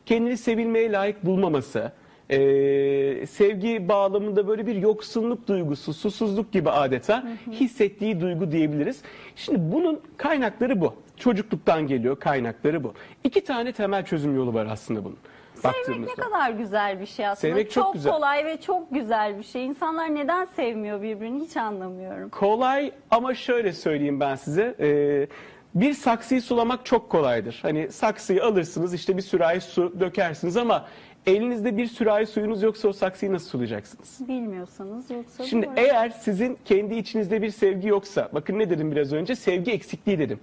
kendini 0.06 0.36
sevilmeye 0.36 0.92
layık 0.92 1.26
bulmaması, 1.26 1.92
eee, 2.32 3.26
sevgi 3.26 3.88
bağlamında 3.88 4.48
böyle 4.48 4.66
bir 4.66 4.74
yoksunluk 4.76 5.48
duygusu, 5.48 5.94
susuzluk 5.94 6.52
gibi 6.52 6.70
adeta 6.70 7.24
hissettiği 7.50 8.20
duygu 8.20 8.52
diyebiliriz. 8.52 9.02
Şimdi 9.36 9.58
bunun 9.72 10.00
kaynakları 10.16 10.80
bu. 10.80 10.94
Çocukluktan 11.16 11.86
geliyor 11.86 12.20
kaynakları 12.20 12.84
bu. 12.84 12.94
İki 13.24 13.44
tane 13.44 13.72
temel 13.72 14.04
çözüm 14.04 14.36
yolu 14.36 14.54
var 14.54 14.66
aslında 14.70 15.04
bunun. 15.04 15.16
Sevmek 15.54 16.00
ne 16.18 16.24
kadar 16.24 16.50
güzel 16.50 17.00
bir 17.00 17.06
şey 17.06 17.26
aslında. 17.26 17.40
Sevmek 17.54 17.70
çok 17.70 17.94
güzel. 17.94 18.12
kolay 18.12 18.44
ve 18.44 18.60
çok 18.60 18.90
güzel 18.90 19.38
bir 19.38 19.42
şey. 19.42 19.66
İnsanlar 19.66 20.14
neden 20.14 20.44
sevmiyor 20.44 21.02
birbirini 21.02 21.44
hiç 21.44 21.56
anlamıyorum. 21.56 22.28
Kolay 22.28 22.92
ama 23.10 23.34
şöyle 23.34 23.72
söyleyeyim 23.72 24.20
ben 24.20 24.34
size. 24.34 24.74
Ee, 24.80 25.26
bir 25.74 25.92
saksıyı 25.94 26.42
sulamak 26.42 26.86
çok 26.86 27.10
kolaydır. 27.10 27.58
Hani 27.62 27.92
saksıyı 27.92 28.44
alırsınız 28.44 28.94
işte 28.94 29.16
bir 29.16 29.22
sürahi 29.22 29.60
su 29.60 30.00
dökersiniz 30.00 30.56
ama 30.56 30.86
elinizde 31.26 31.76
bir 31.76 31.86
sürahi 31.86 32.26
suyunuz 32.26 32.62
yoksa 32.62 32.88
o 32.88 32.92
saksıyı 32.92 33.32
nasıl 33.32 33.48
sulayacaksınız? 33.48 34.18
Bilmiyorsanız 34.28 35.10
yoksa 35.10 35.44
Şimdi 35.44 35.66
doğru. 35.66 35.74
eğer 35.76 36.10
sizin 36.10 36.58
kendi 36.64 36.94
içinizde 36.94 37.42
bir 37.42 37.50
sevgi 37.50 37.88
yoksa, 37.88 38.28
bakın 38.32 38.58
ne 38.58 38.70
dedim 38.70 38.92
biraz 38.92 39.12
önce? 39.12 39.36
Sevgi 39.36 39.70
eksikliği 39.72 40.18
dedim. 40.18 40.38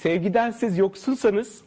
Sevgiden 0.00 0.50
siz 0.50 0.78
yoksunsanız 0.78 1.60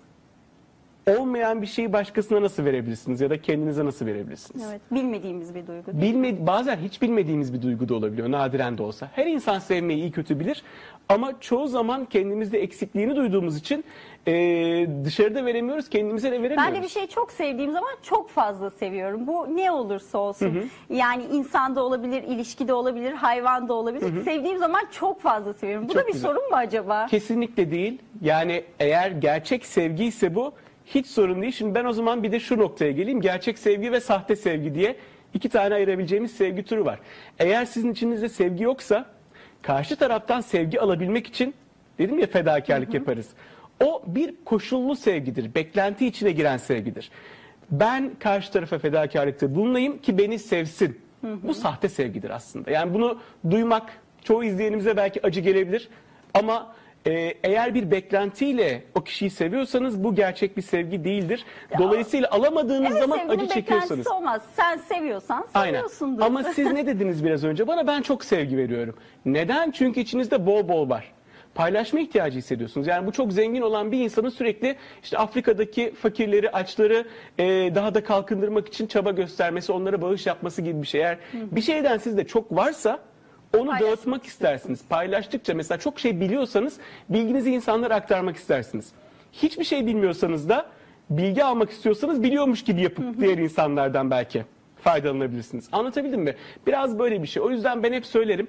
olmayan 1.08 1.62
bir 1.62 1.68
şeyi 1.68 1.94
başkasına 1.94 2.42
nasıl 2.42 2.66
verebilirsiniz 2.66 3.22
ya 3.22 3.30
da 3.30 3.42
kendinize 3.42 3.86
nasıl 3.86 4.06
verebilirsiniz? 4.06 4.66
Evet, 4.70 4.82
bilmediğimiz 4.92 5.56
bir 5.56 5.68
duygu. 5.68 5.86
değil 6.02 6.16
mi? 6.16 6.24
Bilme, 6.24 6.48
bazen 6.48 6.78
hiç 6.78 7.02
bilmediğimiz 7.02 7.54
bir 7.54 7.62
duygu 7.62 7.90
da 7.90 7.96
olabiliyor 7.96 8.32
nadiren 8.32 8.78
de 8.78 8.84
olsa. 8.84 9.10
Her 9.14 9.26
insan 9.26 9.60
sevmeyi 9.60 10.00
iyi 10.00 10.12
kötü 10.12 10.40
bilir 10.40 10.64
ama 11.10 11.40
çoğu 11.40 11.68
zaman 11.68 12.06
kendimizde 12.06 12.60
eksikliğini 12.62 13.16
duyduğumuz 13.16 13.58
için 13.58 13.84
eee, 14.28 14.90
dışarıda 15.06 15.46
veremiyoruz, 15.46 15.90
kendimize 15.90 16.28
de 16.28 16.32
veremiyoruz. 16.32 16.64
Ben 16.68 16.76
de 16.76 16.82
bir 16.82 16.88
şeyi 16.90 17.08
çok 17.08 17.32
sevdiğim 17.32 17.72
zaman 17.72 17.92
çok 18.02 18.30
fazla 18.30 18.70
seviyorum. 18.70 19.28
Bu 19.28 19.56
ne 19.56 19.72
olursa 19.72 20.18
olsun. 20.18 20.70
Yani 20.90 21.24
insanda 21.24 21.84
olabilir, 21.84 22.24
ilişkide 22.24 22.74
olabilir, 22.74 23.12
hayvanda 23.12 23.74
olabilir. 23.74 24.24
Sevdiğim 24.24 24.58
zaman 24.58 24.82
çok 24.92 25.22
fazla 25.22 25.54
seviyorum. 25.54 25.88
Bu 25.90 25.94
Çok 25.94 26.04
da 26.04 26.08
bir 26.08 26.14
güzel. 26.14 26.30
sorun 26.30 26.50
mu 26.50 26.56
acaba? 26.56 27.06
Kesinlikle 27.06 27.72
değil. 27.72 28.02
Yani 28.22 28.64
eğer 28.80 29.12
gerçek 29.12 29.66
sevgi 29.66 30.06
ise 30.06 30.36
bu 30.36 30.54
hiç 30.96 31.08
sorun 31.08 31.42
değil. 31.42 31.52
Şimdi 31.52 31.76
ben 31.76 31.86
o 31.86 31.94
zaman 31.94 32.24
bir 32.24 32.32
de 32.32 32.40
şu 32.40 32.58
noktaya 32.58 32.92
geleyim. 32.92 33.22
Gerçek 33.22 33.60
sevgi 33.60 33.92
ve 33.92 34.00
sahte 34.00 34.36
sevgi 34.36 34.76
diye 34.76 34.96
iki 35.34 35.50
tane 35.50 35.74
ayırabileceğimiz 35.74 36.32
sevgi 36.32 36.64
türü 36.64 36.86
var. 36.86 37.00
Eğer 37.40 37.66
sizin 37.66 37.92
içinizde 37.92 38.30
sevgi 38.30 38.64
yoksa 38.64 39.06
karşı 39.62 39.96
taraftan 39.96 40.42
sevgi 40.42 40.82
alabilmek 40.82 41.28
için 41.28 41.54
dedim 42.00 42.20
ya 42.20 42.28
fedakarlık 42.28 42.94
yaparız. 42.94 43.30
O 43.84 44.04
bir 44.08 44.34
koşullu 44.46 44.96
sevgidir. 44.96 45.56
Beklenti 45.56 46.08
içine 46.08 46.32
giren 46.32 46.58
sevgidir. 46.58 47.12
Ben 47.72 48.12
karşı 48.20 48.52
tarafa 48.52 48.80
fedakarlıkta 48.80 49.56
bulunayım 49.56 49.98
ki 49.98 50.18
beni 50.18 50.40
sevsin. 50.40 51.00
Bu 51.24 51.54
sahte 51.54 51.90
sevgidir 51.90 52.30
aslında. 52.30 52.72
Yani 52.72 52.94
bunu 52.94 53.20
duymak 53.50 53.90
çoğu 54.24 54.44
izleyenimize 54.44 54.98
belki 54.98 55.26
acı 55.26 55.42
gelebilir. 55.42 55.90
Ama 56.34 56.76
e, 57.06 57.34
eğer 57.44 57.74
bir 57.76 57.92
beklentiyle 57.92 58.84
o 58.96 59.04
kişiyi 59.04 59.30
seviyorsanız 59.30 60.04
bu 60.04 60.16
gerçek 60.16 60.58
bir 60.58 60.62
sevgi 60.62 61.04
değildir. 61.04 61.46
Dolayısıyla 61.78 62.30
alamadığınız 62.32 62.92
Evet 62.92 63.02
zaman 63.02 63.18
sevginin 63.18 63.38
acı 63.38 63.48
çekiyorsunuz. 63.54 63.90
beklentisi 63.92 64.14
olmaz. 64.14 64.42
Sen 64.56 64.78
seviyorsan 64.78 65.46
Aynen. 65.54 65.74
seviyorsundur. 65.74 66.22
Ama 66.22 66.44
siz 66.44 66.72
ne 66.72 66.88
dediniz 66.88 67.26
biraz 67.26 67.44
önce? 67.44 67.68
Bana 67.68 67.88
ben 67.88 68.02
çok 68.02 68.26
sevgi 68.26 68.58
veriyorum. 68.58 68.96
Neden? 69.26 69.72
Çünkü 69.72 70.00
içinizde 70.00 70.46
bol 70.46 70.68
bol 70.68 70.90
var. 70.90 71.14
Paylaşma 71.56 72.00
ihtiyacı 72.00 72.38
hissediyorsunuz. 72.38 72.88
Yani 72.88 73.08
bu 73.08 73.12
çok 73.12 73.34
zengin 73.34 73.62
olan 73.62 73.92
bir 73.92 74.00
insanın 74.00 74.30
sürekli 74.30 74.76
işte 75.04 75.18
Afrika'daki 75.18 75.94
fakirleri, 76.02 76.52
açları 76.52 77.08
e, 77.38 77.46
daha 77.76 77.94
da 77.96 78.04
kalkındırmak 78.04 78.68
için 78.68 78.88
çaba 78.88 79.12
göstermesi, 79.12 79.72
onlara 79.72 80.02
bağış 80.02 80.26
yapması 80.28 80.62
gibi 80.62 80.82
bir 80.82 80.88
şey. 80.88 81.02
Eğer 81.02 81.18
bir 81.34 81.62
şeyden 81.62 81.98
sizde 81.98 82.28
çok 82.28 82.52
varsa 82.56 83.00
onu 83.58 83.72
dağıtmak 83.80 84.26
istersiniz. 84.26 84.80
Paylaştıkça 84.90 85.54
mesela 85.54 85.78
çok 85.78 86.00
şey 86.00 86.20
biliyorsanız 86.22 86.78
bilginizi 87.10 87.52
insanlara 87.52 87.96
aktarmak 87.96 88.36
istersiniz. 88.36 88.92
Hiçbir 89.34 89.64
şey 89.64 89.86
bilmiyorsanız 89.86 90.50
da 90.50 90.66
bilgi 91.10 91.44
almak 91.44 91.70
istiyorsanız 91.70 92.24
biliyormuş 92.24 92.64
gibi 92.64 92.82
yapıp 92.82 93.20
diğer 93.20 93.38
insanlardan 93.38 94.12
belki 94.12 94.46
faydalanabilirsiniz. 94.82 95.70
Anlatabildim 95.72 96.22
mi? 96.22 96.36
Biraz 96.68 97.00
böyle 97.00 97.22
bir 97.22 97.28
şey. 97.28 97.44
O 97.44 97.50
yüzden 97.50 97.84
ben 97.84 97.94
hep 97.94 98.06
söylerim. 98.06 98.48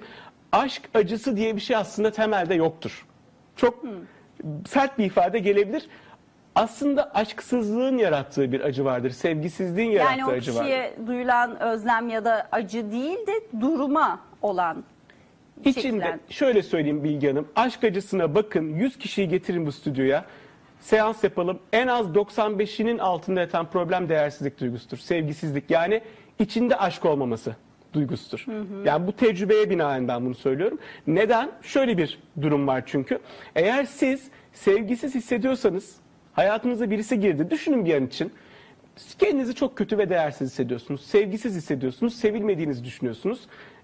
Aşk 0.51 0.81
acısı 0.93 1.37
diye 1.37 1.55
bir 1.55 1.61
şey 1.61 1.75
aslında 1.75 2.11
temelde 2.11 2.55
yoktur. 2.55 3.05
Çok 3.55 3.83
sert 4.67 4.97
bir 4.97 5.05
ifade 5.05 5.39
gelebilir. 5.39 5.87
Aslında 6.55 7.11
aşksızlığın 7.13 7.97
yarattığı 7.97 8.51
bir 8.51 8.61
acı 8.61 8.85
vardır. 8.85 9.09
Sevgisizliğin 9.11 9.91
yarattığı 9.91 10.19
yani 10.19 10.31
o 10.31 10.31
acı 10.31 10.55
vardır. 10.55 10.63
kişiye 10.63 10.93
duyulan 11.07 11.59
özlem 11.59 12.09
ya 12.09 12.25
da 12.25 12.47
acı 12.51 12.91
değil 12.91 13.27
de 13.27 13.61
duruma 13.61 14.19
olan 14.41 14.83
İçinde 15.65 16.03
şeklen. 16.03 16.19
şöyle 16.29 16.63
söyleyeyim 16.63 17.03
Bilge 17.03 17.27
Hanım. 17.29 17.47
Aşk 17.55 17.83
acısına 17.83 18.35
bakın 18.35 18.75
100 18.75 18.97
kişiyi 18.97 19.27
getirin 19.29 19.65
bu 19.65 19.71
stüdyoya. 19.71 20.25
Seans 20.79 21.23
yapalım. 21.23 21.59
En 21.73 21.87
az 21.87 22.07
95'inin 22.07 22.97
altında 22.97 23.39
yatan 23.39 23.69
problem 23.69 24.09
değersizlik 24.09 24.59
duygusudur. 24.59 24.97
Sevgisizlik 24.97 25.71
yani 25.71 26.01
içinde 26.39 26.75
aşk 26.77 27.05
olmaması. 27.05 27.55
duygusudur. 27.93 28.45
Yani 28.85 29.07
bu 29.07 29.11
tecrübeye 29.11 29.69
binaen 29.69 30.07
ben 30.07 30.25
bunu 30.25 30.35
söylüyorum. 30.35 30.79
Neden? 31.07 31.51
Şöyle 31.61 31.97
bir 31.97 32.19
durum 32.41 32.67
var 32.67 32.83
çünkü. 32.85 33.19
Eğer 33.55 33.85
siz 33.85 34.27
sevgisiz 34.53 35.15
hissediyorsanız 35.15 35.95
hayatınıza 36.33 36.89
birisi 36.91 37.19
girdi. 37.19 37.49
Düşünün 37.51 37.85
bir 37.85 37.95
an 37.95 38.05
için. 38.05 38.31
Kendinizi 39.19 39.55
çok 39.55 39.77
kötü 39.77 39.97
ve 39.97 40.09
değersiz 40.09 40.49
hissediyorsunuz. 40.51 41.01
Sevgisiz 41.05 41.55
hissediyorsunuz. 41.55 42.15
Sevilmediğinizi 42.15 42.83
düşünüyorsunuz. 42.83 43.39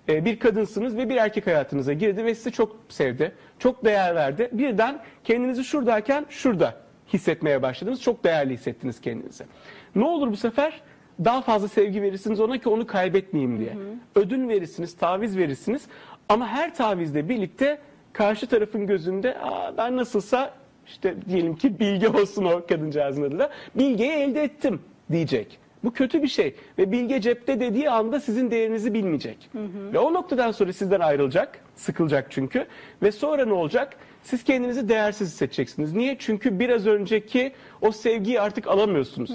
Ee, 0.09 0.25
Bir 0.25 0.39
kadınsınız 0.39 0.97
ve 0.97 1.09
bir 1.09 1.15
erkek 1.15 1.47
hayatınıza 1.47 1.93
girdi 1.93 2.25
ve 2.25 2.35
sizi 2.35 2.51
çok 2.51 2.77
sevdi. 2.89 3.31
Çok 3.59 3.85
değer 3.85 4.15
verdi. 4.15 4.50
Birden 4.51 5.00
kendinizi 5.24 5.63
şuradayken 5.63 6.25
şurada 6.29 6.75
hissetmeye 7.13 7.62
başladınız. 7.62 8.01
Çok 8.01 8.24
değerli 8.24 8.53
hissettiniz 8.53 9.01
kendinizi. 9.01 9.43
Ne 9.95 10.03
olur 10.05 10.31
bu 10.31 10.38
sefer? 10.38 10.81
Daha 11.25 11.41
fazla 11.41 11.67
sevgi 11.67 12.01
verirsiniz 12.01 12.39
ona 12.39 12.57
ki 12.57 12.69
onu 12.69 12.88
kaybetmeyeyim 12.88 13.59
diye. 13.59 13.74
Ödül 14.15 14.50
verirsiniz, 14.50 14.97
taviz 14.97 15.38
verirsiniz. 15.38 15.88
Ama 16.29 16.47
her 16.47 16.75
tavizle 16.75 17.29
birlikte 17.29 17.77
karşı 18.13 18.47
tarafın 18.47 18.88
gözünde 18.88 19.38
Aa, 19.39 19.77
ben 19.77 19.97
nasılsa 19.97 20.53
işte 20.88 21.15
diyelim 21.29 21.55
ki 21.55 21.79
bilge 21.79 22.07
olsun 22.21 22.45
o 22.45 22.65
kadıncağızın 22.67 23.24
adı 23.24 23.39
da 23.39 23.50
bilgeyi 23.75 24.12
elde 24.12 24.43
ettim 24.43 24.79
diyecek. 25.12 25.59
Bu 25.84 25.94
kötü 25.94 26.24
bir 26.24 26.27
şey 26.27 26.55
ve 26.77 26.91
bilge 26.91 27.22
cepte 27.22 27.60
dediği 27.60 27.89
anda 27.89 28.20
sizin 28.20 28.51
değerinizi 28.51 28.94
bilmeyecek. 28.94 29.50
Ve 29.94 30.00
o 30.00 30.13
noktadan 30.13 30.51
sonra 30.51 30.74
sizden 30.74 31.00
ayrılacak, 31.00 31.60
sıkılacak 31.75 32.27
çünkü 32.29 32.65
ve 33.01 33.12
sonra 33.12 33.46
ne 33.46 33.53
olacak? 33.53 33.98
Siz 34.24 34.44
kendinizi 34.44 34.89
değersiz 34.89 35.27
hissedeceksiniz. 35.27 35.94
Niye? 35.94 36.15
Çünkü 36.20 36.60
biraz 36.60 36.88
önceki 36.88 37.53
o 37.82 37.91
sevgiyi 37.91 38.41
artık 38.41 38.67
alamıyorsunuz. 38.67 39.32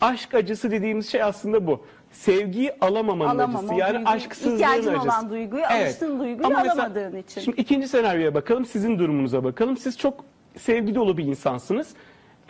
Aşk 0.00 0.34
acısı 0.34 0.70
dediğimiz 0.70 1.08
şey 1.08 1.22
aslında 1.22 1.66
bu. 1.66 1.86
Sevgiyi 2.12 2.72
alamamanın 2.80 3.38
Alamam, 3.38 3.56
acısı. 3.56 3.74
Yani 3.74 3.94
duyguyu, 3.94 4.08
aşksızlığın 4.08 4.54
ihtiyacın 4.54 4.92
acısı. 4.92 5.04
olan 5.08 5.30
duyguyu, 5.30 5.64
alıştığın 5.66 6.20
duyguyu 6.20 6.46
Ama 6.46 6.62
mesela 6.62 6.74
alamadığın 6.74 7.16
için. 7.16 7.40
Şimdi 7.40 7.60
ikinci 7.60 7.88
senaryoya 7.88 8.34
bakalım. 8.34 8.64
Sizin 8.66 8.98
durumunuza 8.98 9.44
bakalım. 9.44 9.76
Siz 9.76 9.98
çok 9.98 10.24
sevgi 10.56 10.94
dolu 10.94 11.18
bir 11.18 11.24
insansınız. 11.24 11.88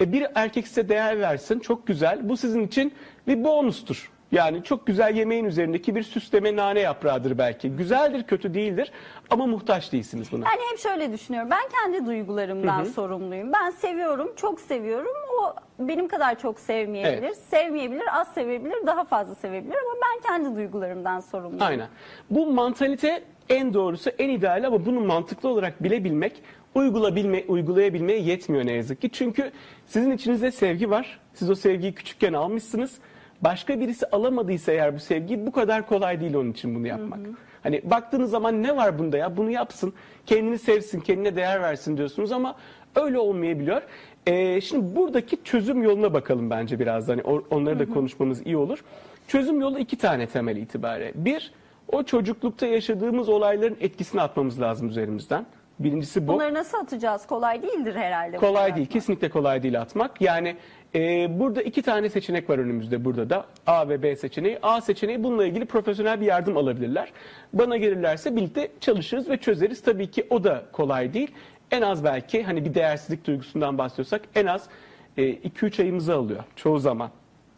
E, 0.00 0.12
bir 0.12 0.26
erkek 0.34 0.68
size 0.68 0.88
değer 0.88 1.20
versin. 1.20 1.58
Çok 1.58 1.86
güzel. 1.86 2.28
Bu 2.28 2.36
sizin 2.36 2.66
için 2.66 2.92
bir 3.26 3.44
bonustur. 3.44 4.10
Yani 4.32 4.64
çok 4.64 4.86
güzel 4.86 5.16
yemeğin 5.16 5.44
üzerindeki 5.44 5.94
bir 5.94 6.02
süsleme 6.02 6.56
nane 6.56 6.80
yaprağıdır 6.80 7.38
belki. 7.38 7.70
Güzeldir, 7.76 8.22
kötü 8.22 8.54
değildir 8.54 8.92
ama 9.30 9.46
muhtaç 9.46 9.92
değilsiniz 9.92 10.32
buna. 10.32 10.44
Yani 10.44 10.60
hep 10.70 10.78
şöyle 10.78 11.12
düşünüyorum. 11.12 11.50
Ben 11.50 11.62
kendi 11.82 12.06
duygularımdan 12.06 12.84
sorumluyum. 12.84 13.52
Ben 13.52 13.70
seviyorum, 13.70 14.32
çok 14.36 14.60
seviyorum. 14.60 15.12
O 15.40 15.54
benim 15.78 16.08
kadar 16.08 16.38
çok 16.38 16.60
sevmeyebilir, 16.60 17.22
Evet. 17.22 17.36
sevmeyebilir, 17.36 18.20
az 18.20 18.28
sevebilir, 18.34 18.86
daha 18.86 19.04
fazla 19.04 19.34
sevebilir 19.34 19.74
ama 19.74 20.00
ben 20.02 20.22
kendi 20.22 20.56
duygularımdan 20.56 21.20
sorumluyum. 21.20 21.62
Aynen. 21.62 21.88
Bu 22.30 22.46
mantalite 22.46 23.22
en 23.48 23.74
doğrusu, 23.74 24.10
en 24.18 24.28
ideali 24.28 24.66
ama 24.66 24.86
bunu 24.86 25.00
mantıklı 25.00 25.48
olarak 25.48 25.82
bilebilmek, 25.82 26.42
uygulayabilme, 26.74 27.44
uygulayabilmeye 27.48 28.18
yetmiyor 28.18 28.66
ne 28.66 28.72
yazık 28.72 29.00
ki. 29.02 29.10
Çünkü 29.10 29.52
sizin 29.86 30.10
içinizde 30.10 30.50
sevgi 30.50 30.90
var. 30.90 31.20
Siz 31.34 31.50
o 31.50 31.54
sevgiyi 31.54 31.94
küçükken 31.94 32.32
almışsınız. 32.32 32.98
Başka 33.42 33.80
birisi 33.80 34.06
alamadıysa 34.06 34.72
eğer 34.72 34.94
bu 34.94 34.98
sevgiyi 34.98 35.46
bu 35.46 35.52
kadar 35.52 35.86
kolay 35.86 36.20
değil 36.20 36.34
onun 36.34 36.50
için 36.50 36.74
bunu 36.74 36.86
yapmak. 36.86 37.20
Hani 37.62 37.80
baktığınız 37.84 38.30
zaman 38.30 38.62
ne 38.62 38.76
var 38.76 38.98
bunda 38.98 39.16
ya 39.16 39.36
bunu 39.36 39.50
yapsın, 39.50 39.92
kendini 40.26 40.58
sevsin, 40.58 41.00
kendine 41.00 41.36
değer 41.36 41.62
versin 41.62 41.96
diyorsunuz 41.96 42.32
ama 42.32 42.56
öyle 42.96 43.18
olmayabiliyor. 43.18 43.82
Ee, 44.26 44.60
şimdi 44.60 44.96
buradaki 44.96 45.44
çözüm 45.44 45.82
yoluna 45.82 46.14
bakalım 46.14 46.50
bence 46.50 46.78
biraz. 46.78 47.08
Hani 47.08 47.22
onları 47.50 47.78
da 47.78 47.88
konuşmamız 47.88 48.46
iyi 48.46 48.56
olur. 48.56 48.84
Çözüm 49.28 49.60
yolu 49.60 49.78
iki 49.78 49.98
tane 49.98 50.26
temel 50.26 50.56
itibariyle. 50.56 51.12
Bir, 51.14 51.52
o 51.92 52.02
çocuklukta 52.02 52.66
yaşadığımız 52.66 53.28
olayların 53.28 53.76
etkisini 53.80 54.20
atmamız 54.20 54.60
lazım 54.60 54.88
üzerimizden. 54.88 55.46
Birincisi 55.78 56.28
bu. 56.28 56.32
Bunları 56.32 56.54
nasıl 56.54 56.78
atacağız? 56.78 57.26
Kolay 57.26 57.62
değildir 57.62 57.94
herhalde. 57.94 58.36
Kolay 58.36 58.64
değil, 58.64 58.72
atmak. 58.74 58.90
kesinlikle 58.90 59.28
kolay 59.30 59.62
değil 59.62 59.80
atmak. 59.80 60.20
Yani 60.20 60.56
e, 60.94 61.28
burada 61.38 61.62
iki 61.62 61.82
tane 61.82 62.08
seçenek 62.08 62.50
var 62.50 62.58
önümüzde 62.58 63.04
burada 63.04 63.30
da. 63.30 63.46
A 63.66 63.88
ve 63.88 64.02
B 64.02 64.16
seçeneği. 64.16 64.58
A 64.62 64.80
seçeneği 64.80 65.24
bununla 65.24 65.46
ilgili 65.46 65.64
profesyonel 65.64 66.20
bir 66.20 66.26
yardım 66.26 66.56
alabilirler. 66.56 67.12
Bana 67.52 67.76
gelirlerse 67.76 68.36
birlikte 68.36 68.68
çalışırız 68.80 69.28
ve 69.28 69.36
çözeriz. 69.36 69.82
Tabii 69.82 70.10
ki 70.10 70.26
o 70.30 70.44
da 70.44 70.64
kolay 70.72 71.14
değil. 71.14 71.30
En 71.70 71.82
az 71.82 72.04
belki 72.04 72.42
hani 72.42 72.64
bir 72.64 72.74
değersizlik 72.74 73.26
duygusundan 73.26 73.78
bahsediyorsak 73.78 74.22
en 74.34 74.46
az 74.46 74.68
2-3 75.18 75.82
ayımızı 75.82 76.14
alıyor 76.14 76.44
çoğu 76.56 76.78
zaman. 76.78 77.10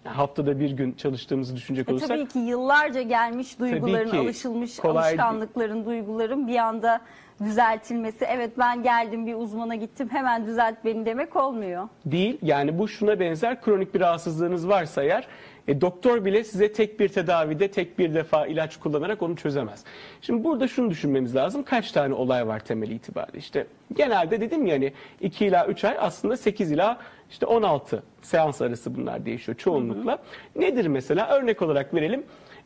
Yani 0.07 0.16
haftada 0.16 0.61
bir 0.61 0.71
gün 0.71 0.92
çalıştığımızı 0.92 1.57
düşünecek 1.57 1.88
E 1.88 1.92
olursak. 1.92 2.09
tabii 2.09 2.27
ki 2.29 2.38
yıllarca 2.38 3.03
gelmiş 3.03 3.59
duyguların, 3.59 4.11
ki. 4.11 4.19
alışılmış 4.19 4.85
alışkanlıkların, 4.85 5.85
duyguların 5.87 6.49
bir 6.49 6.57
anda 6.57 7.01
düzeltilmesi. 7.45 8.25
Evet 8.25 8.51
ben 8.59 8.83
geldim 8.83 9.27
bir 9.27 9.35
uzmana 9.35 9.75
gittim 9.75 10.09
hemen 10.12 10.47
düzelt 10.47 10.75
beni 10.85 11.07
demek 11.07 11.37
olmuyor. 11.37 11.88
değil. 12.07 12.38
Yani 12.42 12.79
bu 12.79 12.88
şuna 12.88 13.21
benzer 13.21 13.61
kronik 13.61 13.95
bir 13.95 14.01
rahatsızlığınız 14.01 14.69
varsa 14.69 15.03
eğer 15.03 15.27
e, 15.68 15.81
doktor 15.81 16.24
bile 16.24 16.44
size 16.44 16.72
tek 16.72 17.00
bir 17.00 17.09
tedavide 17.09 17.68
tek 17.68 17.98
bir 17.98 18.14
defa 18.14 18.46
ilaç 18.46 18.76
kullanarak 18.76 19.22
onu 19.22 19.37
çözemez. 19.37 19.85
Şimdi 20.22 20.44
burada 20.44 20.68
şunu 20.68 20.90
düşünmemiz 20.90 21.37
lazım. 21.37 21.62
Kaç 21.62 21.92
tane 21.92 22.14
olay 22.14 22.46
var 22.46 22.61
temel 22.61 22.90
itibariyle? 22.90 23.38
İşte 23.38 23.66
genelde 23.96 24.40
dedim 24.40 24.66
ya 24.66 24.74
hani 24.74 24.92
2 25.20 25.46
ila 25.46 25.66
3 25.66 25.85
ay 25.85 25.96
aslında 26.00 26.37
8 26.37 26.72
ila 26.72 26.98
işte 27.31 27.46
16 27.46 28.02
seans 28.22 28.62
arası 28.62 28.96
bunlar 28.96 29.26
değişiyor 29.26 29.59
çoğunlukla. 29.59 30.18
Nedir 30.57 30.87
mesela? 30.87 31.29
Örnek 31.29 31.62
olarak 31.62 31.94
verelim. 31.94 32.24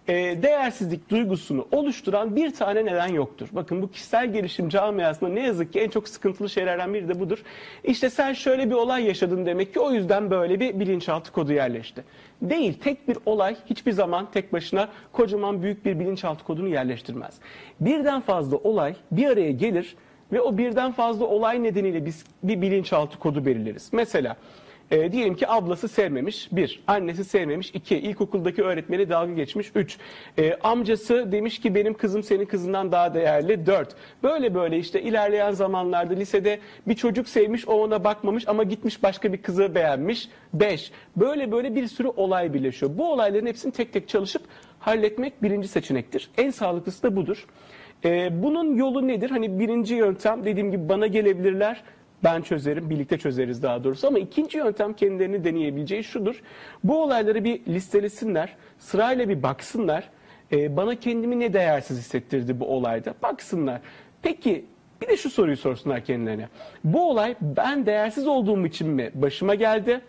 E, 0.08 0.42
değersizlik 0.42 1.10
duygusunu 1.10 1.68
oluşturan 1.72 2.36
bir 2.36 2.54
tane 2.54 2.84
neden 2.84 3.06
yoktur. 3.06 3.48
Bakın 3.52 3.82
bu 3.82 3.90
kişisel 3.90 4.32
gelişim 4.32 4.68
camiasında 4.68 5.30
ne 5.30 5.46
yazık 5.46 5.72
ki 5.72 5.80
en 5.80 5.88
çok 5.88 6.08
sıkıntılı 6.08 6.50
şeylerden 6.50 6.94
biri 6.94 7.08
de 7.08 7.20
budur. 7.20 7.42
İşte 7.84 8.10
sen 8.10 8.32
şöyle 8.32 8.70
bir 8.70 8.74
olay 8.74 9.04
yaşadın 9.04 9.46
demek 9.46 9.74
ki 9.74 9.80
o 9.80 9.92
yüzden 9.92 10.30
böyle 10.30 10.60
bir 10.60 10.80
bilinçaltı 10.80 11.32
kodu 11.32 11.52
yerleşti. 11.52 12.04
Değil, 12.42 12.74
tek 12.74 13.08
bir 13.08 13.18
olay 13.26 13.56
hiçbir 13.66 13.92
zaman 13.92 14.30
tek 14.30 14.52
başına 14.52 14.88
kocaman 15.12 15.62
büyük 15.62 15.84
bir 15.84 15.98
bilinçaltı 15.98 16.44
kodunu 16.44 16.68
yerleştirmez. 16.68 17.34
Birden 17.80 18.20
fazla 18.20 18.56
olay 18.56 18.94
bir 19.10 19.26
araya 19.26 19.50
gelir 19.50 19.96
ve 20.32 20.40
o 20.40 20.58
birden 20.58 20.92
fazla 20.92 21.24
olay 21.24 21.62
nedeniyle 21.62 22.06
biz 22.06 22.24
bir 22.42 22.62
bilinçaltı 22.62 23.18
kodu 23.18 23.46
belirleriz. 23.46 23.88
Mesela 23.92 24.36
e, 24.90 25.12
diyelim 25.12 25.34
ki 25.34 25.48
ablası 25.48 25.88
sevmemiş. 25.88 26.48
Bir. 26.52 26.82
Annesi 26.86 27.24
sevmemiş. 27.24 27.70
iki. 27.70 27.96
İlkokuldaki 27.98 28.62
öğretmeni 28.62 29.08
dalga 29.08 29.32
geçmiş. 29.32 29.72
Üç. 29.74 29.98
E, 30.38 30.54
amcası 30.54 31.32
demiş 31.32 31.58
ki 31.58 31.74
benim 31.74 31.94
kızım 31.94 32.22
senin 32.22 32.44
kızından 32.44 32.92
daha 32.92 33.14
değerli. 33.14 33.66
Dört. 33.66 33.96
Böyle 34.22 34.54
böyle 34.54 34.78
işte 34.78 35.02
ilerleyen 35.02 35.52
zamanlarda 35.52 36.14
lisede 36.14 36.58
bir 36.86 36.94
çocuk 36.94 37.28
sevmiş 37.28 37.68
o 37.68 37.72
ona 37.72 38.04
bakmamış 38.04 38.48
ama 38.48 38.62
gitmiş 38.62 39.02
başka 39.02 39.32
bir 39.32 39.42
kızı 39.42 39.74
beğenmiş. 39.74 40.28
Beş. 40.54 40.92
Böyle 41.16 41.52
böyle 41.52 41.74
bir 41.74 41.86
sürü 41.86 42.08
olay 42.08 42.54
birleşiyor. 42.54 42.98
Bu 42.98 43.12
olayların 43.12 43.46
hepsini 43.46 43.72
tek 43.72 43.92
tek 43.92 44.08
çalışıp 44.08 44.42
halletmek 44.78 45.42
birinci 45.42 45.68
seçenektir. 45.68 46.30
En 46.38 46.50
sağlıklısı 46.50 47.02
da 47.02 47.16
budur. 47.16 47.46
E, 48.04 48.42
bunun 48.42 48.74
yolu 48.74 49.08
nedir? 49.08 49.30
Hani 49.30 49.58
birinci 49.58 49.94
yöntem 49.94 50.44
dediğim 50.44 50.70
gibi 50.70 50.88
bana 50.88 51.06
gelebilirler. 51.06 51.82
Ben 52.24 52.42
çözerim, 52.42 52.90
birlikte 52.90 53.18
çözeriz 53.18 53.62
daha 53.62 53.84
doğrusu. 53.84 54.06
Ama 54.06 54.18
ikinci 54.18 54.58
yöntem 54.58 54.92
kendilerini 54.92 55.44
deneyebileceği 55.44 56.04
şudur. 56.04 56.42
Bu 56.84 57.02
olayları 57.02 57.44
bir 57.44 57.66
listelesinler, 57.66 58.56
sırayla 58.78 59.28
bir 59.28 59.42
baksınlar. 59.42 60.10
Ee, 60.52 60.76
bana 60.76 60.94
kendimi 60.94 61.40
ne 61.40 61.52
değersiz 61.52 61.98
hissettirdi 61.98 62.60
bu 62.60 62.66
olayda? 62.66 63.14
Baksınlar. 63.22 63.80
Peki 64.22 64.64
bir 65.02 65.08
de 65.08 65.16
şu 65.16 65.30
soruyu 65.30 65.56
sorsunlar 65.56 66.04
kendilerine. 66.04 66.48
Bu 66.84 67.10
olay 67.10 67.34
ben 67.40 67.86
değersiz 67.86 68.26
olduğum 68.28 68.66
için 68.66 68.88
mi 68.88 69.10
başıma 69.14 69.54
geldi? 69.54 70.00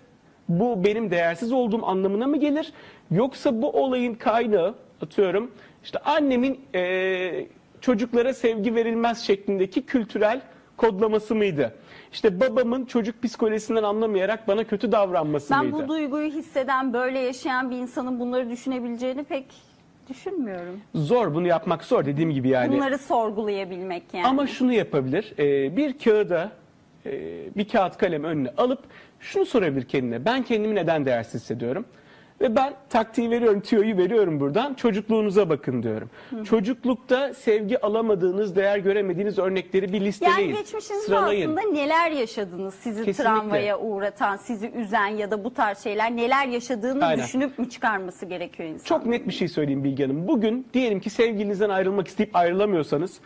Bu 0.49 0.83
benim 0.83 1.11
değersiz 1.11 1.51
olduğum 1.51 1.85
anlamına 1.85 2.27
mı 2.27 2.37
gelir? 2.37 2.73
Yoksa 3.11 3.61
bu 3.61 3.69
olayın 3.83 4.13
kaynağı 4.13 4.75
atıyorum 5.01 5.51
işte 5.83 5.99
annemin 5.99 6.59
eee, 6.73 7.47
çocuklara 7.81 8.33
sevgi 8.33 8.75
verilmez 8.75 9.19
şeklindeki 9.21 9.85
kültürel 9.85 10.41
kodlaması 10.81 11.35
mıydı? 11.35 11.73
İşte 12.13 12.39
babamın 12.39 12.85
çocuk 12.85 13.23
psikolojisinden 13.23 13.83
anlamayarak 13.83 14.47
bana 14.47 14.63
kötü 14.63 14.91
davranması 14.91 15.53
Ben 15.53 15.65
mıydı? 15.65 15.83
bu 15.83 15.87
duyguyu 15.87 16.31
hisseden, 16.31 16.93
böyle 16.93 17.19
yaşayan 17.19 17.71
bir 17.71 17.75
insanın 17.77 18.19
bunları 18.19 18.49
düşünebileceğini 18.49 19.23
pek 19.23 19.45
düşünmüyorum. 20.09 20.81
Zor 20.95 21.33
bunu 21.33 21.47
yapmak 21.47 21.83
zor 21.83 22.05
dediğim 22.05 22.31
gibi 22.31 22.49
yani. 22.49 22.75
Bunları 22.75 22.97
sorgulayabilmek 22.97 24.03
yani. 24.13 24.27
Ama 24.27 24.47
şunu 24.47 24.73
yapabilir. 24.73 25.33
e, 25.39 25.77
bir 25.77 25.99
kağıda 25.99 26.51
e, 27.05 27.11
bir 27.57 27.67
kağıt 27.67 27.97
kalem 27.97 28.23
önüne 28.23 28.49
alıp 28.57 28.79
şunu 29.19 29.45
sorabilir 29.45 29.85
kendine. 29.85 30.25
Ben 30.25 30.43
kendimi 30.43 30.75
neden 30.75 31.05
değersiz 31.05 31.41
hissediyorum? 31.41 31.85
Ve 32.41 32.55
ben 32.55 32.73
taktiği 32.89 33.29
veriyorum, 33.29 33.61
tüyoyu 33.61 33.97
veriyorum 33.97 34.39
buradan. 34.39 34.73
Çocukluğunuza 34.73 35.49
bakın 35.49 35.83
diyorum. 35.83 36.09
Çocuklukta 36.45 37.33
sevgi 37.33 37.81
alamadığınız, 37.85 38.55
değer 38.55 38.77
göremediğiniz 38.77 39.39
örnekleri 39.39 39.93
bir 39.93 40.01
listeleyin. 40.01 40.49
Yani 40.49 40.57
geçmişinizde 40.57 41.05
Sıralayın. 41.05 41.57
aslında 41.57 41.71
neler 41.73 42.11
yaşadınız 42.11 42.73
sizi 42.73 43.05
Kesinlikle. 43.05 43.23
travmaya 43.23 43.79
uğratan, 43.79 44.37
sizi 44.37 44.69
üzen 44.69 45.07
ya 45.07 45.31
da 45.31 45.43
bu 45.43 45.53
tarz 45.53 45.79
şeyler 45.83 46.15
neler 46.15 46.47
yaşadığını 46.47 47.05
Aynen. 47.05 47.23
düşünüp 47.25 47.59
mü 47.59 47.69
çıkarması 47.69 48.25
gerekiyor 48.25 48.69
insan? 48.69 48.85
Çok 48.85 49.05
net 49.05 49.27
bir 49.27 49.33
şey 49.33 49.47
söyleyeyim 49.47 49.83
Bilge 49.83 50.03
Hanım. 50.03 50.27
Bugün 50.27 50.67
diyelim 50.73 50.99
ki 50.99 51.09
sevgilinizden 51.09 51.69
ayrılmak 51.69 52.07
isteyip 52.07 52.35
ayrılamıyorsanız 52.35 53.19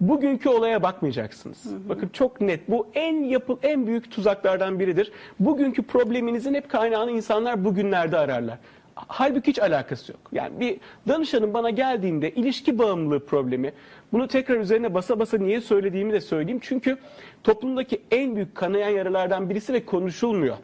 bugünkü 0.00 0.48
olaya 0.48 0.82
bakmayacaksınız. 0.82 1.88
Bakın 1.88 2.08
çok 2.12 2.40
net. 2.40 2.68
Bu 2.68 2.86
en 2.94 3.24
yapıl 3.24 3.56
en 3.62 3.86
büyük 3.86 4.10
tuzaklardan 4.10 4.80
biridir. 4.80 5.12
Bugünkü 5.40 5.82
probleminizin 5.82 6.54
hep 6.54 6.68
kaynağını 6.68 7.10
insanlar 7.10 7.64
bugünlerde 7.64 8.18
ararlar. 8.18 8.58
Halbuki 8.94 9.50
hiç 9.50 9.58
alakası 9.58 10.12
yok. 10.12 10.20
Yani 10.32 10.60
bir 10.60 10.76
danışanın 11.08 11.54
bana 11.54 11.70
geldiğinde 11.70 12.30
ilişki 12.30 12.78
bağımlılığı 12.78 13.26
problemi, 13.26 13.72
bunu 14.12 14.28
tekrar 14.28 14.56
üzerine 14.56 14.94
basa 14.94 15.18
basa 15.18 15.38
niye 15.38 15.60
söylediğimi 15.60 16.12
de 16.12 16.20
söyleyeyim. 16.20 16.60
Çünkü 16.62 16.98
toplumdaki 17.44 18.02
en 18.10 18.36
büyük 18.36 18.54
kanayan 18.54 18.88
yaralardan 18.88 19.50
birisi 19.50 19.72
ve 19.72 19.84
konuşulmuyor. 19.84 20.56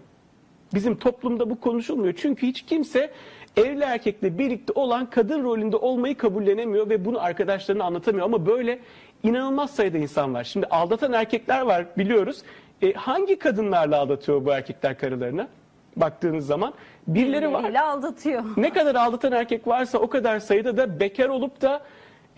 Bizim 0.74 0.96
toplumda 0.96 1.50
bu 1.50 1.60
konuşulmuyor. 1.60 2.14
Çünkü 2.16 2.46
hiç 2.46 2.62
kimse 2.62 3.10
evli 3.56 3.82
erkekle 3.82 4.38
birlikte 4.38 4.72
olan 4.72 5.10
kadın 5.10 5.44
rolünde 5.44 5.76
olmayı 5.76 6.16
kabullenemiyor 6.16 6.88
ve 6.88 7.04
bunu 7.04 7.20
arkadaşlarına 7.22 7.84
anlatamıyor. 7.84 8.24
Ama 8.26 8.46
böyle 8.46 8.78
inanılmaz 9.24 9.70
sayıda 9.70 9.98
insan 9.98 10.34
var. 10.34 10.44
Şimdi 10.44 10.66
aldatan 10.66 11.12
erkekler 11.12 11.60
var 11.60 11.86
biliyoruz. 11.98 12.42
E, 12.82 12.92
hangi 12.92 13.38
kadınlarla 13.38 13.98
aldatıyor 13.98 14.44
bu 14.44 14.50
erkekler 14.50 14.98
karılarını? 14.98 15.48
Baktığınız 15.96 16.46
zaman 16.46 16.74
birileri 17.06 17.52
var. 17.52 17.58
Birileriyle 17.58 17.80
aldatıyor. 17.80 18.44
Ne 18.56 18.72
kadar 18.72 18.94
aldatan 18.94 19.32
erkek 19.32 19.66
varsa 19.66 19.98
o 19.98 20.08
kadar 20.08 20.38
sayıda 20.38 20.76
da 20.76 21.00
bekar 21.00 21.28
olup 21.28 21.60
da 21.60 21.82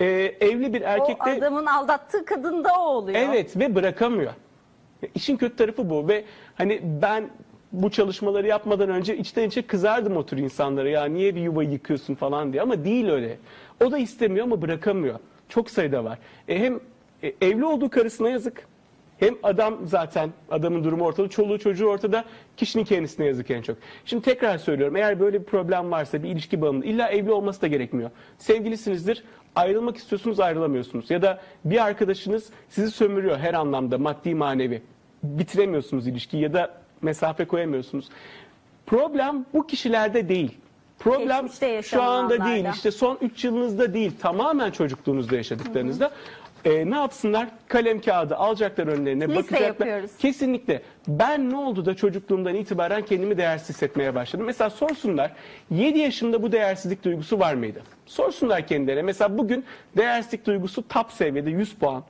e, 0.00 0.06
evli 0.40 0.74
bir 0.74 0.80
O 0.80 0.84
erkekle 0.84 1.30
adamın 1.38 1.66
aldattığı 1.66 2.24
kadın 2.24 2.64
da 2.64 2.68
o 2.78 2.82
oluyor. 2.82 3.18
Evet 3.18 3.56
ve 3.56 3.74
bırakamıyor. 3.74 4.32
İşin 5.14 5.36
kötü 5.36 5.56
tarafı 5.56 5.90
bu 5.90 6.08
ve 6.08 6.24
hani 6.54 6.80
ben 7.02 7.28
bu 7.72 7.90
çalışmaları 7.90 8.46
yapmadan 8.46 8.88
önce 8.88 9.16
içten 9.16 9.48
içe 9.48 9.62
kızardım 9.62 10.16
o 10.16 10.26
tür 10.26 10.38
insanlara 10.38 10.88
ya 10.88 11.04
niye 11.04 11.34
bir 11.34 11.40
yuvayı 11.40 11.70
yıkıyorsun 11.70 12.14
falan 12.14 12.52
diye 12.52 12.62
ama 12.62 12.84
değil 12.84 13.10
öyle. 13.10 13.38
O 13.84 13.92
da 13.92 13.98
istemiyor 13.98 14.46
ama 14.46 14.62
bırakamıyor. 14.62 15.18
Çok 15.48 15.70
sayıda 15.70 16.04
var. 16.04 16.18
E, 16.48 16.58
hem 16.58 16.80
e, 17.22 17.32
evli 17.40 17.64
olduğu 17.64 17.90
karısına 17.90 18.28
yazık. 18.28 18.66
Hem 19.18 19.34
adam 19.42 19.78
zaten 19.84 20.30
adamın 20.50 20.84
durumu 20.84 21.04
ortada, 21.04 21.28
çoluğu 21.28 21.58
çocuğu 21.58 21.86
ortada, 21.86 22.24
kişinin 22.56 22.84
kendisine 22.84 23.26
yazık 23.26 23.50
en 23.50 23.62
çok. 23.62 23.76
Şimdi 24.04 24.24
tekrar 24.24 24.58
söylüyorum 24.58 24.96
eğer 24.96 25.20
böyle 25.20 25.40
bir 25.40 25.44
problem 25.44 25.90
varsa 25.90 26.22
bir 26.22 26.28
ilişki 26.28 26.60
bağımlılığı 26.60 26.86
illa 26.86 27.08
evli 27.08 27.32
olması 27.32 27.62
da 27.62 27.66
gerekmiyor. 27.66 28.10
Sevgilisinizdir, 28.38 29.24
ayrılmak 29.54 29.96
istiyorsunuz 29.96 30.40
ayrılamıyorsunuz. 30.40 31.10
Ya 31.10 31.22
da 31.22 31.40
bir 31.64 31.84
arkadaşınız 31.84 32.50
sizi 32.68 32.90
sömürüyor 32.90 33.38
her 33.38 33.54
anlamda 33.54 33.98
maddi 33.98 34.34
manevi. 34.34 34.82
Bitiremiyorsunuz 35.22 36.06
ilişkiyi 36.06 36.42
ya 36.42 36.52
da 36.52 36.74
mesafe 37.02 37.44
koyamıyorsunuz. 37.44 38.08
Problem 38.86 39.46
bu 39.54 39.66
kişilerde 39.66 40.28
değil. 40.28 40.58
Problem 40.98 41.48
şu 41.82 42.02
anda 42.02 42.44
değil. 42.44 42.64
İşte 42.74 42.90
son 42.90 43.18
3 43.20 43.44
yılınızda 43.44 43.94
değil. 43.94 44.12
Tamamen 44.20 44.70
çocukluğunuzda 44.70 45.36
yaşadıklarınızda. 45.36 46.10
Ee, 46.64 46.90
ne 46.90 46.94
yapsınlar? 46.96 47.48
Kalem 47.68 48.00
kağıdı 48.00 48.36
alacaklar 48.36 48.86
önlerine, 48.86 49.24
Liste 49.28 49.36
bakacaklar. 49.36 49.66
yapıyoruz. 49.66 50.10
Kesinlikle. 50.18 50.82
Ben 51.08 51.50
ne 51.50 51.56
oldu 51.56 51.86
da 51.86 51.94
çocukluğumdan 51.96 52.54
itibaren 52.54 53.02
kendimi 53.02 53.36
değersiz 53.36 53.68
hissetmeye 53.68 54.14
başladım? 54.14 54.46
Mesela 54.46 54.70
sorsunlar 54.70 55.32
7 55.70 55.98
yaşımda 55.98 56.42
bu 56.42 56.52
değersizlik 56.52 57.04
duygusu 57.04 57.38
var 57.38 57.54
mıydı? 57.54 57.82
Sorsunlar 58.06 58.66
kendilerine. 58.66 59.02
Mesela 59.02 59.38
bugün 59.38 59.64
değersizlik 59.96 60.46
duygusu 60.46 60.88
top 60.88 61.12
seviyede 61.12 61.50
100 61.50 61.74
puan. 61.74 62.04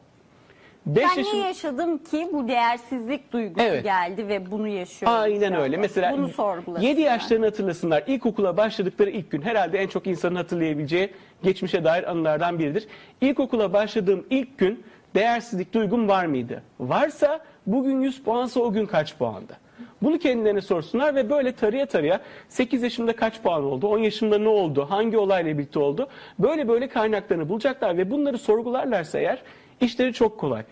5 0.86 1.04
Ben 1.16 1.24
niye 1.24 1.44
yaşadım 1.44 1.98
ki 1.98 2.28
bu 2.32 2.48
değersizlik 2.48 3.32
duygusu 3.32 3.66
Evet. 3.66 3.84
geldi 3.84 4.28
ve 4.28 4.50
bunu 4.50 4.68
yaşıyorum. 4.68 5.18
Aynen 5.18 5.54
öyle. 5.54 5.76
Mesela 5.76 6.12
bunu 6.12 6.28
sorgulasınlar. 6.28 6.80
7 6.80 7.00
yaşlarını 7.00 7.44
hatırlasınlar. 7.44 8.04
İlkokula 8.06 8.56
başladıkları 8.56 9.10
ilk 9.10 9.30
gün 9.30 9.42
herhalde 9.42 9.78
en 9.78 9.86
çok 9.86 10.06
insanın 10.06 10.34
hatırlayabileceği 10.34 11.10
geçmişe 11.42 11.84
dair 11.84 12.10
anılardan 12.10 12.58
biridir. 12.58 12.86
İlkokula 13.20 13.72
başladığım 13.72 14.26
ilk 14.30 14.58
gün 14.58 14.84
değersizlik 15.14 15.74
duygum 15.74 16.08
var 16.08 16.26
mıydı? 16.26 16.62
Varsa 16.80 17.40
bugün 17.66 18.00
100 18.00 18.22
puansa 18.22 18.60
o 18.60 18.72
gün 18.72 18.86
kaç 18.86 19.16
puandı? 19.16 19.56
Bunu 20.02 20.18
kendilerine 20.18 20.60
sorsunlar 20.60 21.14
ve 21.14 21.30
böyle 21.30 21.52
tarıya 21.52 21.86
tarıya 21.86 22.20
8 22.48 22.82
yaşımda 22.82 23.16
kaç 23.16 23.42
puan 23.42 23.64
oldu, 23.64 23.88
10 23.88 23.98
yaşımda 23.98 24.38
ne 24.38 24.48
oldu, 24.48 24.86
hangi 24.90 25.18
olayla 25.18 25.58
birlikte 25.58 25.78
oldu? 25.78 26.08
Böyle 26.38 26.68
böyle 26.68 26.88
kaynaklarını 26.88 27.48
bulacaklar 27.48 27.96
ve 27.98 28.10
bunları 28.10 28.38
sorgularlarsa 28.38 29.18
eğer 29.18 29.42
işleri 29.80 30.12
çok 30.12 30.38
kolay. 30.40 30.64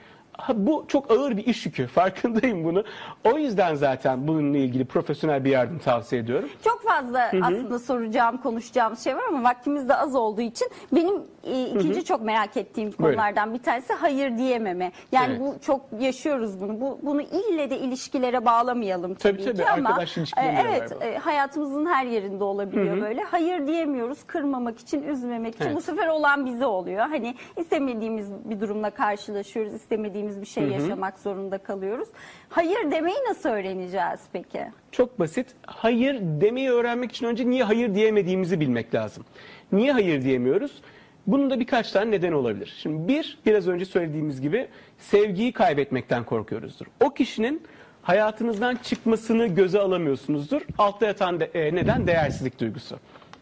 Bu 0.54 0.84
çok 0.88 1.10
ağır 1.10 1.36
bir 1.36 1.46
iş 1.46 1.66
yükü. 1.66 1.86
Farkındayım 1.94 2.64
bunu. 2.64 2.84
O 3.24 3.38
yüzden 3.38 3.74
zaten 3.74 4.28
bununla 4.28 4.58
ilgili 4.58 4.84
profesyonel 4.84 5.44
bir 5.44 5.50
yardım 5.50 5.78
tavsiye 5.78 6.22
ediyorum. 6.22 6.48
Çok 6.64 6.82
fazla 6.82 7.30
aslında 7.42 7.78
soracağım, 7.78 8.36
konuşacağım 8.36 8.96
şey 8.96 9.16
var 9.16 9.22
ama 9.28 9.44
vaktimiz 9.48 9.88
de 9.88 9.94
az 9.96 10.14
olduğu 10.14 10.40
için 10.40 10.68
benim 10.92 11.22
e, 11.44 11.64
ikinci 11.64 12.04
çok 12.04 12.22
merak 12.22 12.56
ettiğim 12.56 12.88
Buyurun. 12.98 13.16
konulardan 13.16 13.54
bir 13.54 13.58
tanesi 13.62 13.92
hayır 13.92 14.38
diyememe. 14.38 14.92
Yani 15.12 15.30
Evet. 15.30 15.40
bu 15.40 15.54
çok 15.66 15.80
yaşıyoruz 16.00 16.60
bunu. 16.60 16.80
Bu 16.80 16.98
bunu 17.02 17.22
ille 17.22 17.70
de 17.70 17.78
ilişkilere 17.78 18.44
bağlamayalım 18.44 19.14
tabii, 19.14 19.36
Tabii, 19.36 19.44
tabii. 19.44 19.56
ki 19.56 19.70
ama 19.70 19.88
Arkadaş 19.88 20.18
e, 20.18 20.22
evet 20.66 20.92
e, 21.02 21.18
hayatımızın 21.18 21.86
her 21.86 22.06
yerinde 22.06 22.44
olabiliyor 22.44 23.00
böyle. 23.00 23.22
Hayır 23.22 23.66
diyemiyoruz 23.66 24.24
kırmamak 24.26 24.78
için, 24.80 25.02
üzmemek 25.02 25.54
için. 25.54 25.64
Evet. 25.64 25.76
Bu 25.76 25.80
sefer 25.80 26.06
olan 26.08 26.46
bize 26.46 26.66
oluyor. 26.66 27.00
Hani 27.08 27.34
istemediğimiz 27.56 28.32
bir 28.44 28.60
durumla 28.60 28.90
karşılaşıyoruz, 28.90 29.74
istemediğimiz 29.74 30.23
bir 30.40 30.46
şey 30.46 30.64
yaşamak 30.68 31.18
zorunda 31.18 31.58
kalıyoruz. 31.58 32.08
Hayır 32.48 32.90
demeyi 32.90 33.16
nasıl 33.28 33.48
öğreneceğiz 33.48 34.20
peki? 34.32 34.60
Çok 34.92 35.18
basit. 35.18 35.46
Hayır 35.66 36.20
demeyi 36.22 36.70
öğrenmek 36.70 37.10
için 37.12 37.26
önce 37.26 37.50
niye 37.50 37.64
hayır 37.64 37.94
diyemediğimizi 37.94 38.60
bilmek 38.60 38.94
lazım. 38.94 39.24
Niye 39.72 39.92
hayır 39.92 40.22
diyemiyoruz? 40.22 40.82
Bunun 41.26 41.50
da 41.50 41.60
birkaç 41.60 41.92
tane 41.92 42.10
neden 42.10 42.32
olabilir. 42.32 42.74
Şimdi 42.82 43.08
bir, 43.08 43.38
biraz 43.46 43.68
önce 43.68 43.84
söylediğimiz 43.84 44.40
gibi 44.40 44.68
sevgiyi 44.98 45.52
kaybetmekten 45.52 46.24
korkuyoruzdur. 46.24 46.87
O 47.04 47.10
kişinin 47.10 47.62
hayatınızdan 48.02 48.76
çıkmasını 48.76 49.46
göze 49.46 49.80
alamıyorsunuzdur. 49.80 50.62
Altta 50.78 51.06
yatan 51.06 51.40
de- 51.40 51.50
e, 51.54 51.74
neden 51.74 52.06
değersizlik 52.06 52.60
duygusu. 52.60 52.98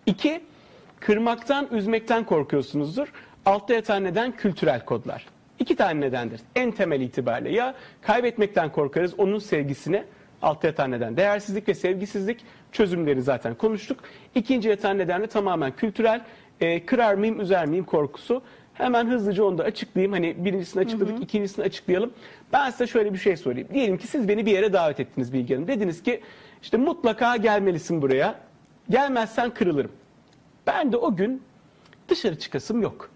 İki, 0.06 0.40
kırmaktan, 1.00 1.68
üzmekten 1.70 2.24
korkuyorsunuzdur. 2.24 3.12
Altta 3.46 3.74
yatan 3.74 4.04
neden 4.04 4.32
kültürel 4.32 4.84
kodlar. 4.84 5.26
İki 5.62 5.76
tane 5.76 6.00
nedendir. 6.00 6.40
En 6.56 6.70
temel 6.70 7.00
itibariyle 7.00 7.50
ya 7.50 7.74
kaybetmekten 8.00 8.72
korkarız 8.72 9.14
onun 9.18 9.38
sevgisine 9.38 10.04
altta 10.42 10.66
yatan 10.66 10.90
neden 10.90 11.16
değersizlik 11.16 11.68
ve 11.68 11.74
sevgisizlik 11.74 12.40
çözümleri 12.72 13.22
zaten 13.22 13.54
konuştuk. 13.54 13.98
İkinci 14.34 14.68
yatan 14.68 14.98
neden 14.98 15.22
de 15.22 15.26
tamamen 15.26 15.76
kültürel 15.76 16.20
e, 16.60 16.86
kırar 16.86 17.14
mıyım 17.14 17.40
üzer 17.40 17.66
miyim 17.66 17.84
korkusu. 17.84 18.42
Hemen 18.74 19.06
hızlıca 19.06 19.44
onu 19.44 19.58
da 19.58 19.62
açıklayayım. 19.64 20.12
Hani 20.12 20.44
birincisini 20.44 20.82
açıkladık, 20.82 21.22
ikincisini 21.22 21.64
açıklayalım. 21.64 22.12
Ben 22.52 22.70
size 22.70 22.86
şöyle 22.86 23.12
bir 23.12 23.18
şey 23.18 23.36
sorayım. 23.36 23.68
Diyelim 23.74 23.98
ki 23.98 24.06
siz 24.06 24.28
beni 24.28 24.46
bir 24.46 24.52
yere 24.52 24.72
davet 24.72 25.00
ettiniz 25.00 25.32
Bilge 25.32 25.54
Hanım. 25.54 25.68
Dediniz 25.68 26.02
ki 26.02 26.20
işte 26.62 26.76
mutlaka 26.76 27.36
gelmelisin 27.36 28.02
buraya. 28.02 28.34
Gelmezsen 28.90 29.50
kırılırım. 29.50 29.92
Ben 30.66 30.92
de 30.92 30.96
o 30.96 31.16
gün 31.16 31.42
dışarı 32.08 32.38
çıkasım 32.38 32.82
yok. 32.82 33.10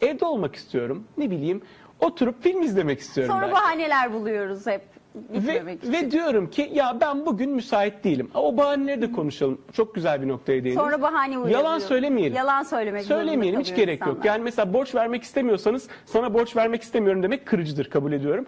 Evde 0.00 0.24
olmak 0.24 0.56
istiyorum. 0.56 1.04
Ne 1.18 1.30
bileyim 1.30 1.62
oturup 2.06 2.42
film 2.42 2.62
izlemek 2.62 3.00
istiyorum. 3.00 3.32
Sonra 3.34 3.42
belki. 3.46 3.54
bahaneler 3.54 4.12
buluyoruz 4.12 4.66
hep 4.66 4.82
Ve, 5.30 5.74
için. 5.74 5.92
ve 5.92 6.10
diyorum 6.10 6.50
ki 6.50 6.70
ya 6.74 6.98
ben 7.00 7.26
bugün 7.26 7.50
müsait 7.50 8.04
değilim. 8.04 8.30
O 8.34 8.56
bahaneleri 8.56 9.02
de 9.02 9.12
konuşalım. 9.12 9.60
Çok 9.72 9.94
güzel 9.94 10.22
bir 10.22 10.28
noktaya 10.28 10.52
değindiniz. 10.64 10.76
Sonra 10.76 11.02
bahane 11.02 11.38
uyarıyor. 11.38 11.58
Yalan 11.58 11.78
söylemeyelim. 11.78 12.36
Yalan 12.36 12.62
söylemek 12.62 13.02
Söylemeyelim 13.04 13.60
hiç 13.60 13.74
gerek 13.74 14.00
yok. 14.00 14.08
insanlar. 14.08 14.24
Yani 14.24 14.42
mesela 14.42 14.72
borç 14.72 14.94
vermek 14.94 15.22
istemiyorsanız 15.22 15.88
sana 16.06 16.34
borç 16.34 16.56
vermek 16.56 16.82
istemiyorum 16.82 17.22
demek 17.22 17.46
kırıcıdır 17.46 17.84
kabul 17.90 18.12
ediyorum. 18.12 18.46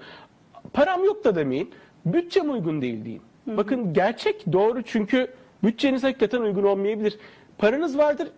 Param 0.72 1.04
yok 1.04 1.24
da 1.24 1.34
demeyin. 1.34 1.70
Bütçem 2.06 2.50
uygun 2.50 2.80
değil 2.82 3.04
deyin. 3.04 3.22
Bakın 3.46 3.92
gerçek 3.92 4.52
doğru 4.52 4.82
çünkü 4.82 5.28
bütçeniz 5.64 6.04
hakikaten 6.04 6.40
uygun 6.40 6.62
olmayabilir. 6.64 7.18
Paranız 7.58 7.98
vardır 7.98 8.28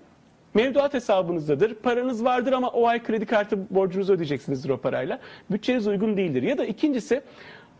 Mevduat 0.56 0.94
hesabınızdadır. 0.94 1.74
Paranız 1.74 2.24
vardır 2.24 2.52
ama 2.52 2.68
o 2.68 2.86
ay 2.86 3.02
kredi 3.02 3.26
kartı 3.26 3.74
borcunuzu 3.74 4.12
ödeyeceksinizdir 4.12 4.68
o 4.70 4.78
parayla. 4.78 5.18
Bütçeniz 5.50 5.86
uygun 5.86 6.16
değildir. 6.16 6.42
Ya 6.42 6.58
da 6.58 6.64
ikincisi 6.64 7.22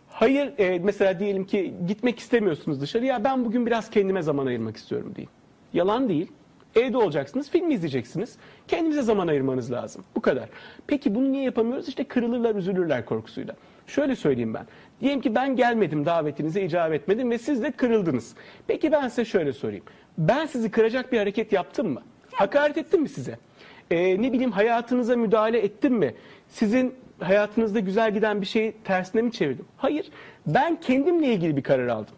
hayır 0.08 0.58
e, 0.58 0.78
mesela 0.78 1.20
diyelim 1.20 1.44
ki 1.44 1.74
gitmek 1.88 2.18
istemiyorsunuz 2.18 2.80
dışarı. 2.80 3.04
Ya 3.04 3.24
ben 3.24 3.44
bugün 3.44 3.66
biraz 3.66 3.90
kendime 3.90 4.22
zaman 4.22 4.46
ayırmak 4.46 4.76
istiyorum 4.76 5.12
deyin. 5.16 5.28
Yalan 5.72 6.08
değil. 6.08 6.32
Evde 6.74 6.96
olacaksınız, 6.96 7.50
film 7.50 7.70
izleyeceksiniz. 7.70 8.36
Kendinize 8.68 9.02
zaman 9.02 9.28
ayırmanız 9.28 9.72
lazım. 9.72 10.04
Bu 10.16 10.20
kadar. 10.20 10.48
Peki 10.86 11.14
bunu 11.14 11.32
niye 11.32 11.44
yapamıyoruz? 11.44 11.88
İşte 11.88 12.04
kırılırlar, 12.04 12.54
üzülürler 12.54 13.04
korkusuyla. 13.04 13.54
Şöyle 13.86 14.16
söyleyeyim 14.16 14.54
ben. 14.54 14.66
Diyelim 15.00 15.20
ki 15.20 15.34
ben 15.34 15.56
gelmedim 15.56 16.06
davetinize 16.06 16.62
icap 16.62 16.92
etmedim 16.92 17.30
ve 17.30 17.38
siz 17.38 17.62
de 17.62 17.70
kırıldınız. 17.70 18.34
Peki 18.66 18.92
ben 18.92 19.08
size 19.08 19.24
şöyle 19.24 19.52
sorayım. 19.52 19.84
Ben 20.18 20.46
sizi 20.46 20.70
kıracak 20.70 21.12
bir 21.12 21.18
hareket 21.18 21.52
yaptım 21.52 21.92
mı? 21.92 22.02
Hakaret 22.36 22.78
ettim 22.78 23.02
mi 23.02 23.08
size? 23.08 23.38
Ee, 23.90 24.22
ne 24.22 24.32
bileyim 24.32 24.52
hayatınıza 24.52 25.16
müdahale 25.16 25.58
ettim 25.58 25.94
mi? 25.94 26.14
Sizin 26.48 26.94
hayatınızda 27.20 27.80
güzel 27.80 28.14
giden 28.14 28.40
bir 28.40 28.46
şeyi 28.46 28.72
tersine 28.84 29.22
mi 29.22 29.32
çevirdim? 29.32 29.64
Hayır. 29.76 30.10
Ben 30.46 30.80
kendimle 30.80 31.26
ilgili 31.26 31.56
bir 31.56 31.62
karar 31.62 31.88
aldım. 31.88 32.14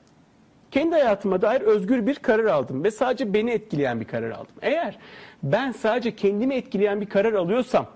Kendi 0.70 0.92
hayatıma 0.94 1.42
dair 1.42 1.60
özgür 1.60 2.06
bir 2.06 2.14
karar 2.14 2.44
aldım 2.44 2.84
ve 2.84 2.90
sadece 2.90 3.34
beni 3.34 3.50
etkileyen 3.50 4.00
bir 4.00 4.04
karar 4.04 4.30
aldım. 4.30 4.54
Eğer 4.62 4.98
ben 5.42 5.72
sadece 5.72 6.16
kendimi 6.16 6.54
etkileyen 6.54 7.00
bir 7.00 7.06
karar 7.06 7.32
alıyorsam 7.32 7.86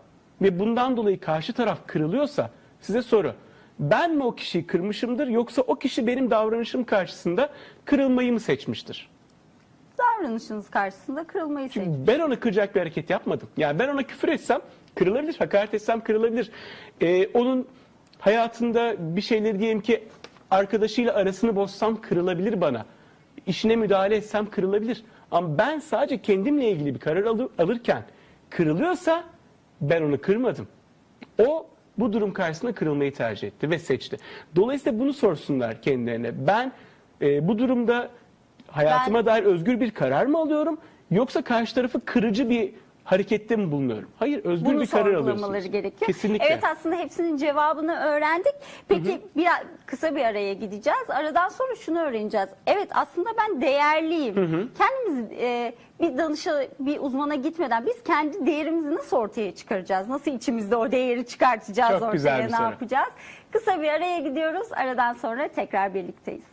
ve 0.42 0.58
bundan 0.58 0.96
dolayı 0.96 1.20
karşı 1.20 1.52
taraf 1.52 1.78
kırılıyorsa 1.87 2.50
size 2.80 3.02
soru. 3.02 3.35
Ben 3.78 4.14
mi 4.14 4.24
o 4.24 4.35
kişiyi 4.35 4.66
kırmışımdır 4.66 5.26
yoksa 5.26 5.62
o 5.62 5.74
kişi 5.74 6.06
benim 6.06 6.30
davranışım 6.30 6.85
karşısında 6.85 7.50
kırılmayı 7.85 8.32
mı 8.32 8.40
seçmiştir? 8.40 9.12
Davranışınız 10.02 10.70
karşısında 10.70 11.24
kırılmayı 11.24 11.68
seçin. 11.68 12.06
Ben 12.06 12.20
ona 12.20 12.40
kıracak 12.40 12.74
bir 12.74 12.80
hareket 12.80 13.10
yapmadım. 13.10 13.48
Yani 13.56 13.78
ben 13.78 13.88
ona 13.88 14.02
küfür 14.02 14.28
etsem 14.28 14.60
kırılabilir, 14.94 15.36
hakaret 15.38 15.74
etsem 15.74 16.00
kırılabilir. 16.00 16.50
Ee, 17.00 17.26
onun 17.26 17.68
hayatında 18.18 18.94
bir 18.98 19.20
şeyleri 19.20 19.58
diyelim 19.58 19.80
ki 19.80 20.04
arkadaşıyla 20.50 21.14
arasını 21.14 21.56
bozsam 21.56 22.00
kırılabilir 22.00 22.60
bana. 22.60 22.86
İşine 23.46 23.76
müdahale 23.76 24.16
etsem 24.16 24.50
kırılabilir. 24.50 25.04
Ama 25.30 25.58
ben 25.58 25.78
sadece 25.78 26.22
kendimle 26.22 26.70
ilgili 26.70 26.94
bir 26.94 27.00
karar 27.00 27.24
alır, 27.24 27.48
alırken 27.58 28.02
kırılıyorsa 28.50 29.24
ben 29.80 30.02
onu 30.02 30.20
kırmadım. 30.20 30.68
O 31.46 31.66
bu 31.98 32.12
durum 32.12 32.32
karşısında 32.32 32.72
kırılmayı 32.72 33.14
tercih 33.14 33.48
etti 33.48 33.70
ve 33.70 33.78
seçti. 33.78 34.16
Dolayısıyla 34.56 34.98
bunu 34.98 35.12
sorsunlar 35.12 35.82
kendilerine. 35.82 36.46
Ben 36.46 36.72
e, 37.22 37.48
bu 37.48 37.58
durumda 37.58 38.10
hayatıma 38.72 39.18
Ben- 39.18 39.26
dair 39.26 39.42
özgür 39.44 39.80
bir 39.80 39.90
karar 39.90 40.26
mı 40.26 40.38
alıyorum 40.38 40.78
yoksa 41.11 41.42
karşı 41.42 41.74
tarafı 41.74 42.04
kırıcı 42.04 42.50
bir 42.50 42.74
harekette 43.04 43.56
mi 43.56 43.72
bulunuyorum? 43.72 44.08
Hayır, 44.18 44.44
özgür 44.44 44.66
Bunu 44.72 44.80
bir 44.80 44.87
karar 44.87 45.14
alıyorsunuz. 45.14 45.70
gerekiyor. 45.70 46.06
Kesinlikle. 46.06 46.46
Evet 46.46 46.64
aslında 46.64 46.96
hepsinin 46.96 47.37
cevabını 47.37 47.94
öğrendik. 47.96 48.54
Peki 48.88 49.20
bir 49.37 49.46
kısa 49.87 50.16
bir 50.16 50.24
araya 50.24 50.52
gideceğiz. 50.52 51.11
Aradan 51.11 51.48
sonra 51.48 51.74
şunu 51.76 52.00
öğreneceğiz. 52.00 52.48
Evet 52.66 52.88
aslında 52.94 53.28
ben 53.38 53.61
değerliyim. 53.61 54.35
Kendimiz 54.78 55.32
e, 55.40 55.72
bir 56.00 56.18
danışa 56.18 56.62
bir 56.80 56.98
uzmana 57.00 57.35
gitmeden 57.35 57.87
biz 57.87 58.02
kendi 58.02 58.46
değerimizi 58.46 58.94
nasıl 58.94 59.16
ortaya 59.16 59.54
çıkaracağız? 59.54 60.08
Nasıl 60.08 60.30
içimizde 60.30 60.76
o 60.76 60.90
değeri 60.92 61.26
çıkartacağız 61.26 61.92
Çok 62.00 62.02
ortaya 62.14 62.37
ne 62.38 62.48
soru. 62.48 62.62
yapacağız? 62.62 63.12
Kısa 63.50 63.82
bir 63.82 63.88
araya 63.88 64.18
gidiyoruz. 64.18 64.68
Aradan 64.72 65.12
sonra 65.12 65.48
tekrar 65.48 65.94
birlikteyiz. 65.94 66.51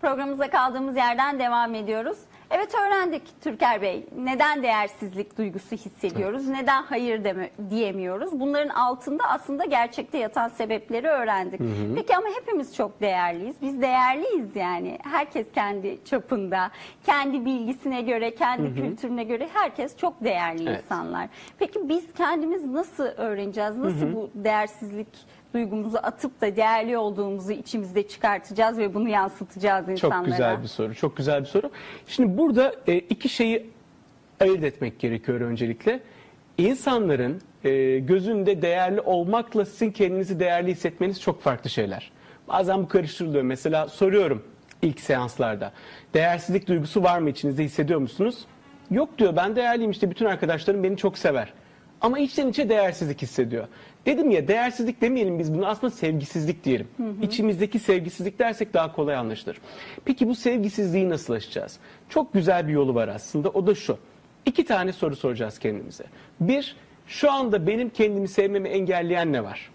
Programımıza 0.00 0.50
kaldığımız 0.50 0.96
yerden 0.96 1.38
devam 1.38 1.74
ediyoruz. 1.74 2.18
Evet 2.50 2.74
öğrendik 2.74 3.22
Türker 3.42 3.82
Bey. 3.82 4.06
Neden 4.18 4.62
değersizlik 4.62 5.38
duygusu 5.38 5.76
hissediyoruz? 5.76 6.48
Neden 6.48 6.82
hayır 6.82 7.24
deme, 7.24 7.50
diyemiyoruz? 7.70 8.40
Bunların 8.40 8.68
altında 8.68 9.24
aslında 9.28 9.64
gerçekte 9.64 10.18
yatan 10.18 10.48
sebepleri 10.48 11.06
öğrendik. 11.08 11.60
Peki 11.94 12.16
ama 12.16 12.26
hepimiz 12.40 12.76
çok 12.76 13.00
değerliyiz. 13.00 13.56
Biz 13.62 13.82
değerliyiz 13.82 14.56
yani. 14.56 14.98
Herkes 15.02 15.46
kendi 15.52 16.04
çapında, 16.04 16.70
kendi 17.06 17.44
bilgisine 17.44 18.02
göre, 18.02 18.34
kendi 18.34 18.74
kültürüne 18.74 19.24
göre 19.24 19.48
herkes 19.54 19.96
çok 19.96 20.24
değerli 20.24 20.68
Evet. 20.68 20.84
insanlar. 20.84 21.28
Peki 21.58 21.88
biz 21.88 22.12
kendimiz 22.12 22.66
nasıl 22.66 23.04
öğreneceğiz? 23.04 23.76
Nasıl 23.76 24.12
bu 24.14 24.30
değersizlik 24.34 25.08
duygumuzu 25.54 25.98
atıp 26.02 26.40
da 26.40 26.56
değerli 26.56 26.98
olduğumuzu 26.98 27.52
içimizde 27.52 28.08
çıkartacağız 28.08 28.78
ve 28.78 28.94
bunu 28.94 29.08
yansıtacağız 29.08 29.88
insanlara. 29.88 30.24
Çok 30.24 30.26
güzel 30.26 30.62
bir 30.62 30.68
soru. 30.68 30.94
Çok 30.94 31.16
güzel 31.16 31.40
bir 31.40 31.46
soru. 31.46 31.70
Şimdi 32.06 32.38
burada 32.38 32.74
e, 32.86 32.98
iki 32.98 33.28
şeyi 33.28 33.70
ayırt 34.40 34.64
etmek 34.64 34.98
gerekiyor 34.98 35.40
öncelikle. 35.40 36.00
İnsanların 36.58 37.40
e, 37.64 37.98
gözünde 37.98 38.62
değerli 38.62 39.00
olmakla 39.00 39.64
sizin 39.64 39.90
kendinizi 39.90 40.40
değerli 40.40 40.70
hissetmeniz 40.70 41.20
çok 41.20 41.42
farklı 41.42 41.70
şeyler. 41.70 42.10
Bazen 42.48 42.82
bu 42.82 42.88
karıştırılıyor. 42.88 43.42
Mesela 43.42 43.88
soruyorum 43.88 44.42
ilk 44.82 45.00
seanslarda. 45.00 45.72
Değersizlik 46.14 46.68
duygusu 46.68 47.02
var 47.02 47.18
mı 47.18 47.30
içinizde 47.30 47.64
hissediyor 47.64 48.00
musunuz? 48.00 48.44
Yok 48.90 49.18
diyor 49.18 49.36
ben 49.36 49.56
değerliyim 49.56 49.90
işte 49.90 50.10
bütün 50.10 50.26
arkadaşlarım 50.26 50.82
beni 50.82 50.96
çok 50.96 51.18
sever. 51.18 51.52
Ama 52.00 52.18
içten 52.18 52.48
içe 52.48 52.68
değersizlik 52.68 53.22
hissediyor. 53.22 53.68
Dedim 54.06 54.30
ya 54.30 54.48
değersizlik 54.48 55.00
demeyelim 55.00 55.38
biz 55.38 55.54
bunu 55.54 55.66
aslında 55.66 55.90
sevgisizlik 55.90 56.64
diyelim. 56.64 56.88
İçimizdeki 57.22 57.78
sevgisizlik 57.78 58.38
dersek 58.38 58.74
daha 58.74 58.92
kolay 58.92 59.16
anlaşılır. 59.16 59.58
Peki 60.04 60.28
bu 60.28 60.34
sevgisizliği 60.34 61.08
nasıl 61.08 61.34
aşacağız? 61.34 61.78
Çok 62.08 62.32
güzel 62.32 62.68
bir 62.68 62.72
yolu 62.72 62.94
var 62.94 63.08
aslında 63.08 63.48
o 63.48 63.66
da 63.66 63.74
şu. 63.74 63.98
İki 64.46 64.64
tane 64.64 64.92
soru 64.92 65.16
soracağız 65.16 65.58
kendimize. 65.58 66.04
Bir, 66.40 66.76
şu 67.06 67.32
anda 67.32 67.66
benim 67.66 67.90
kendimi 67.90 68.28
sevmemi 68.28 68.68
engelleyen 68.68 69.32
ne 69.32 69.44
var? 69.44 69.70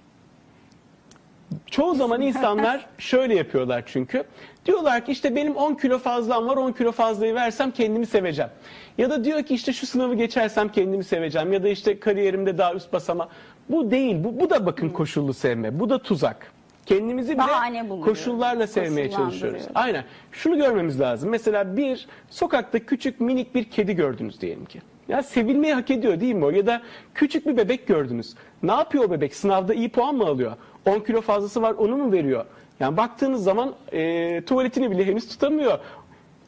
Çoğu 1.72 1.96
zaman 1.96 2.22
insanlar 2.22 2.86
şöyle 2.98 3.36
yapıyorlar 3.36 3.84
çünkü. 3.86 4.24
Diyorlar 4.66 5.06
ki 5.06 5.12
işte 5.12 5.36
benim 5.36 5.56
10 5.56 5.76
kilo 5.76 6.00
fazlam 6.00 6.48
var 6.48 6.58
10 6.58 6.72
kilo 6.72 6.92
fazlayı 6.92 7.36
versem 7.36 7.72
kendimi 7.72 8.06
seveceğim. 8.06 8.52
Ya 8.98 9.10
da 9.10 9.24
diyor 9.24 9.44
ki 9.44 9.54
işte 9.54 9.74
şu 9.74 9.86
sınavı 9.86 10.16
geçersem 10.16 10.70
kendimi 10.70 11.04
seveceğim. 11.04 11.54
Ya 11.54 11.64
da 11.64 11.70
işte 11.70 12.00
kariyerimde 12.00 12.58
daha 12.58 12.74
üst 12.74 12.94
basama. 12.94 13.30
Bu 13.70 13.92
değil. 13.92 14.24
Bu, 14.24 14.40
bu 14.40 14.50
da 14.50 14.66
bakın 14.66 14.90
koşullu 14.90 15.34
sevme. 15.34 15.80
Bu 15.80 15.90
da 15.90 16.02
tuzak. 16.02 16.52
Kendimizi 16.86 17.38
Bahane 17.38 17.90
koşullarla 17.90 18.68
sevmeye 18.68 19.12
çalışıyoruz. 19.12 19.64
Aynen. 19.76 20.04
Şunu 20.32 20.58
görmemiz 20.58 21.00
lazım. 21.00 21.30
Mesela 21.30 21.78
bir 21.78 22.08
sokakta 22.30 22.80
küçük 22.80 23.22
minik 23.22 23.56
bir 23.56 23.64
kedi 23.64 23.96
gördünüz 23.96 24.42
diyelim 24.42 24.66
ki. 24.66 24.82
Ya 25.08 25.24
sevilmeyi 25.24 25.74
hak 25.74 25.92
ediyor 25.92 26.20
değil 26.20 26.36
mi 26.36 26.46
o? 26.46 26.50
Ya 26.50 26.66
da 26.66 26.82
küçük 27.14 27.48
bir 27.48 27.58
bebek 27.58 27.88
gördünüz. 27.88 28.36
Ne 28.64 28.72
yapıyor 28.72 29.04
o 29.04 29.12
bebek? 29.12 29.36
Sınavda 29.36 29.74
iyi 29.74 29.90
puan 29.90 30.16
mı 30.16 30.26
alıyor? 30.26 30.52
10 30.86 31.00
kilo 31.00 31.22
fazlası 31.22 31.62
var 31.62 31.72
onu 31.72 31.98
mu 31.98 32.12
veriyor? 32.12 32.46
Yani 32.80 32.98
baktığınız 32.98 33.44
zaman 33.44 33.74
e, 33.92 34.42
tuvaletini 34.46 34.92
bile 34.92 35.06
henüz 35.06 35.28
tutamıyor. 35.28 35.80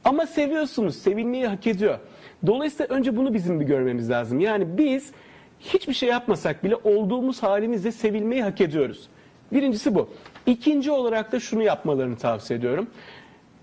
Ama 0.04 0.26
seviyorsunuz. 0.26 0.96
Sevilmeyi 0.96 1.48
hak 1.48 1.68
ediyor. 1.68 2.00
Dolayısıyla 2.48 2.96
önce 2.96 3.18
bunu 3.18 3.34
bizim 3.34 3.60
bir 3.60 3.66
görmemiz 3.66 4.10
lazım. 4.10 4.40
Yani 4.40 4.78
biz 4.78 5.12
hiçbir 5.60 5.94
şey 5.94 6.10
yapmasak 6.10 6.64
bile 6.64 6.76
olduğumuz 6.76 7.44
halimizle 7.44 7.92
sevilmeyi 7.92 8.44
hak 8.44 8.62
ediyoruz. 8.62 9.08
Birincisi 9.54 9.96
bu. 9.96 10.10
İkinci 10.46 10.92
olarak 10.92 11.32
da 11.32 11.40
şunu 11.40 11.64
yapmalarını 11.64 12.18
tavsiye 12.18 12.60
ediyorum. 12.60 12.88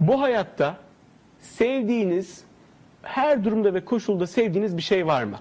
Bu 0.01 0.21
hayatta 0.21 0.77
sevdiğiniz, 1.41 2.45
her 3.03 3.45
durumda 3.45 3.75
ve 3.75 3.85
koşulda 3.85 4.27
sevdiğiniz 4.27 4.77
bir 4.77 4.83
şey 4.83 5.07
var 5.07 5.25
mı? 5.25 5.37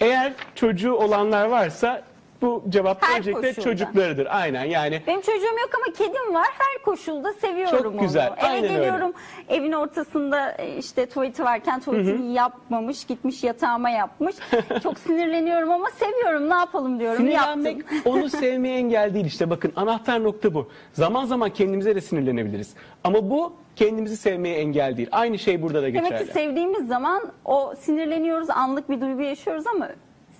Eğer 0.00 0.32
çocuğu 0.54 0.94
olanlar 0.94 1.46
varsa 1.46 2.02
bu 2.44 2.64
cevap 2.68 3.02
Her 3.02 3.18
öncelikle 3.18 3.48
koşulda. 3.48 3.64
çocuklarıdır. 3.64 4.26
Aynen 4.30 4.64
yani 4.64 5.02
Benim 5.06 5.20
çocuğum 5.20 5.44
yok 5.60 5.70
ama 5.74 5.92
kedim 5.96 6.34
var. 6.34 6.46
Her 6.58 6.82
koşulda 6.84 7.32
seviyorum 7.32 7.82
Çok 7.82 8.00
güzel, 8.00 8.28
onu. 8.28 8.36
Eve 8.38 8.46
aynen 8.46 8.64
öyle. 8.64 8.74
geliyorum. 8.74 9.12
Evin 9.48 9.72
ortasında 9.72 10.52
e, 10.52 10.76
işte 10.76 11.06
tuvaleti 11.06 11.44
varken 11.44 11.80
tuvaletini 11.80 12.32
yapmamış. 12.32 13.04
Gitmiş 13.04 13.44
yatağıma 13.44 13.90
yapmış. 13.90 14.36
Çok 14.82 14.98
sinirleniyorum 14.98 15.70
ama 15.70 15.86
seviyorum. 15.90 16.50
Ne 16.50 16.54
yapalım 16.54 17.00
diyorum. 17.00 17.16
Sinirlenmek 17.18 17.76
Yaptım. 17.78 17.98
onu 18.12 18.28
sevmeye 18.28 18.78
engel 18.78 19.14
değil 19.14 19.26
işte 19.26 19.50
bakın 19.50 19.72
anahtar 19.76 20.24
nokta 20.24 20.54
bu. 20.54 20.68
Zaman 20.92 21.24
zaman 21.24 21.50
kendimize 21.50 21.94
de 21.96 22.00
sinirlenebiliriz. 22.00 22.74
Ama 23.04 23.30
bu 23.30 23.52
kendimizi 23.76 24.16
sevmeye 24.16 24.56
engel 24.58 24.96
değil. 24.96 25.08
Aynı 25.12 25.38
şey 25.38 25.62
burada 25.62 25.82
da 25.82 25.88
geçerli. 25.88 26.10
Demek 26.10 26.26
ki 26.26 26.32
sevdiğimiz 26.32 26.88
zaman 26.88 27.22
o 27.44 27.74
sinirleniyoruz. 27.78 28.50
Anlık 28.50 28.90
bir 28.90 29.00
duygu 29.00 29.22
yaşıyoruz 29.22 29.66
ama 29.66 29.88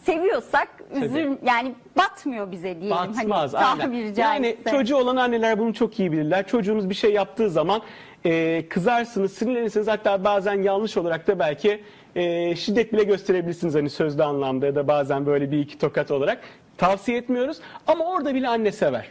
seviyorsak 0.07 0.69
üzül 0.95 1.37
yani 1.45 1.75
batmıyor 1.97 2.53
bize 2.53 2.81
diyelim. 2.81 2.91
Batmaz 2.91 3.55
hani, 3.55 3.81
tabiri 3.81 4.21
Yani 4.21 4.43
caizse. 4.45 4.71
çocuğu 4.71 4.97
olan 4.97 5.17
anneler 5.17 5.59
bunu 5.59 5.75
çok 5.75 6.01
iyi 6.01 6.13
bilirler. 6.13 6.47
Çocuğunuz 6.47 6.91
bir 6.91 6.95
şey 6.95 7.13
yaptığı 7.13 7.51
zaman 7.51 7.83
e, 8.25 8.65
kızarsınız, 8.69 9.33
sinirlenirsiniz. 9.33 9.89
Hatta 9.89 10.25
bazen 10.25 10.63
yanlış 10.63 10.97
olarak 10.97 11.27
da 11.27 11.39
belki 11.39 11.81
e, 12.17 12.57
şiddet 12.57 12.93
bile 12.93 13.05
gösterebilirsiniz 13.05 13.75
hani 13.75 13.91
sözlü 13.91 14.23
anlamda 14.23 14.67
ya 14.67 14.75
da 14.75 14.89
bazen 14.89 15.27
böyle 15.27 15.51
bir 15.51 15.59
iki 15.59 15.79
tokat 15.79 16.11
olarak. 16.11 16.39
Tavsiye 16.79 17.19
etmiyoruz 17.19 17.61
ama 17.87 18.05
orada 18.05 18.35
bile 18.35 18.49
anne 18.49 18.73
sever. 18.73 19.09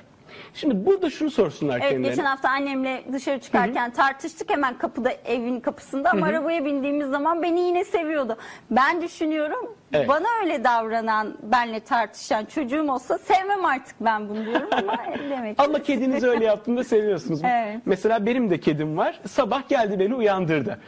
Şimdi 0.53 0.85
burada 0.85 1.09
şunu 1.09 1.31
sorsunlar 1.31 1.73
Evet 1.77 1.83
kendilerine. 1.89 2.09
geçen 2.09 2.25
hafta 2.25 2.49
annemle 2.49 3.03
dışarı 3.13 3.39
çıkarken 3.39 3.91
tartıştık 3.91 4.49
hemen 4.49 4.77
kapıda 4.77 5.11
evin 5.25 5.59
kapısında 5.59 6.09
ama 6.11 6.25
arabaya 6.25 6.65
bindiğimiz 6.65 7.09
zaman 7.09 7.43
beni 7.43 7.59
yine 7.61 7.83
seviyordu. 7.83 8.37
Ben 8.71 9.01
düşünüyorum 9.01 9.75
Evet. 9.93 10.07
bana 10.07 10.25
öyle 10.43 10.63
davranan 10.63 11.37
benle 11.43 11.79
tartışan 11.79 12.45
çocuğum 12.45 12.91
olsa 12.91 13.17
sevmem 13.17 13.65
artık 13.65 13.95
ben 14.01 14.29
bunu 14.29 14.45
diyorum 14.45 14.69
ama 14.71 14.97
demek 15.29 15.57
ki. 15.57 15.63
Ama 15.63 15.79
kediniz 15.83 16.23
öyle 16.23 16.45
yaptığında 16.45 16.83
seviyorsunuz. 16.83 17.39
Evet. 17.53 17.81
Mesela 17.85 18.25
benim 18.25 18.49
de 18.49 18.59
kedim 18.59 18.97
var. 18.97 19.19
Sabah 19.27 19.69
geldi 19.69 19.99
beni 19.99 20.15
uyandırdı. 20.15 20.79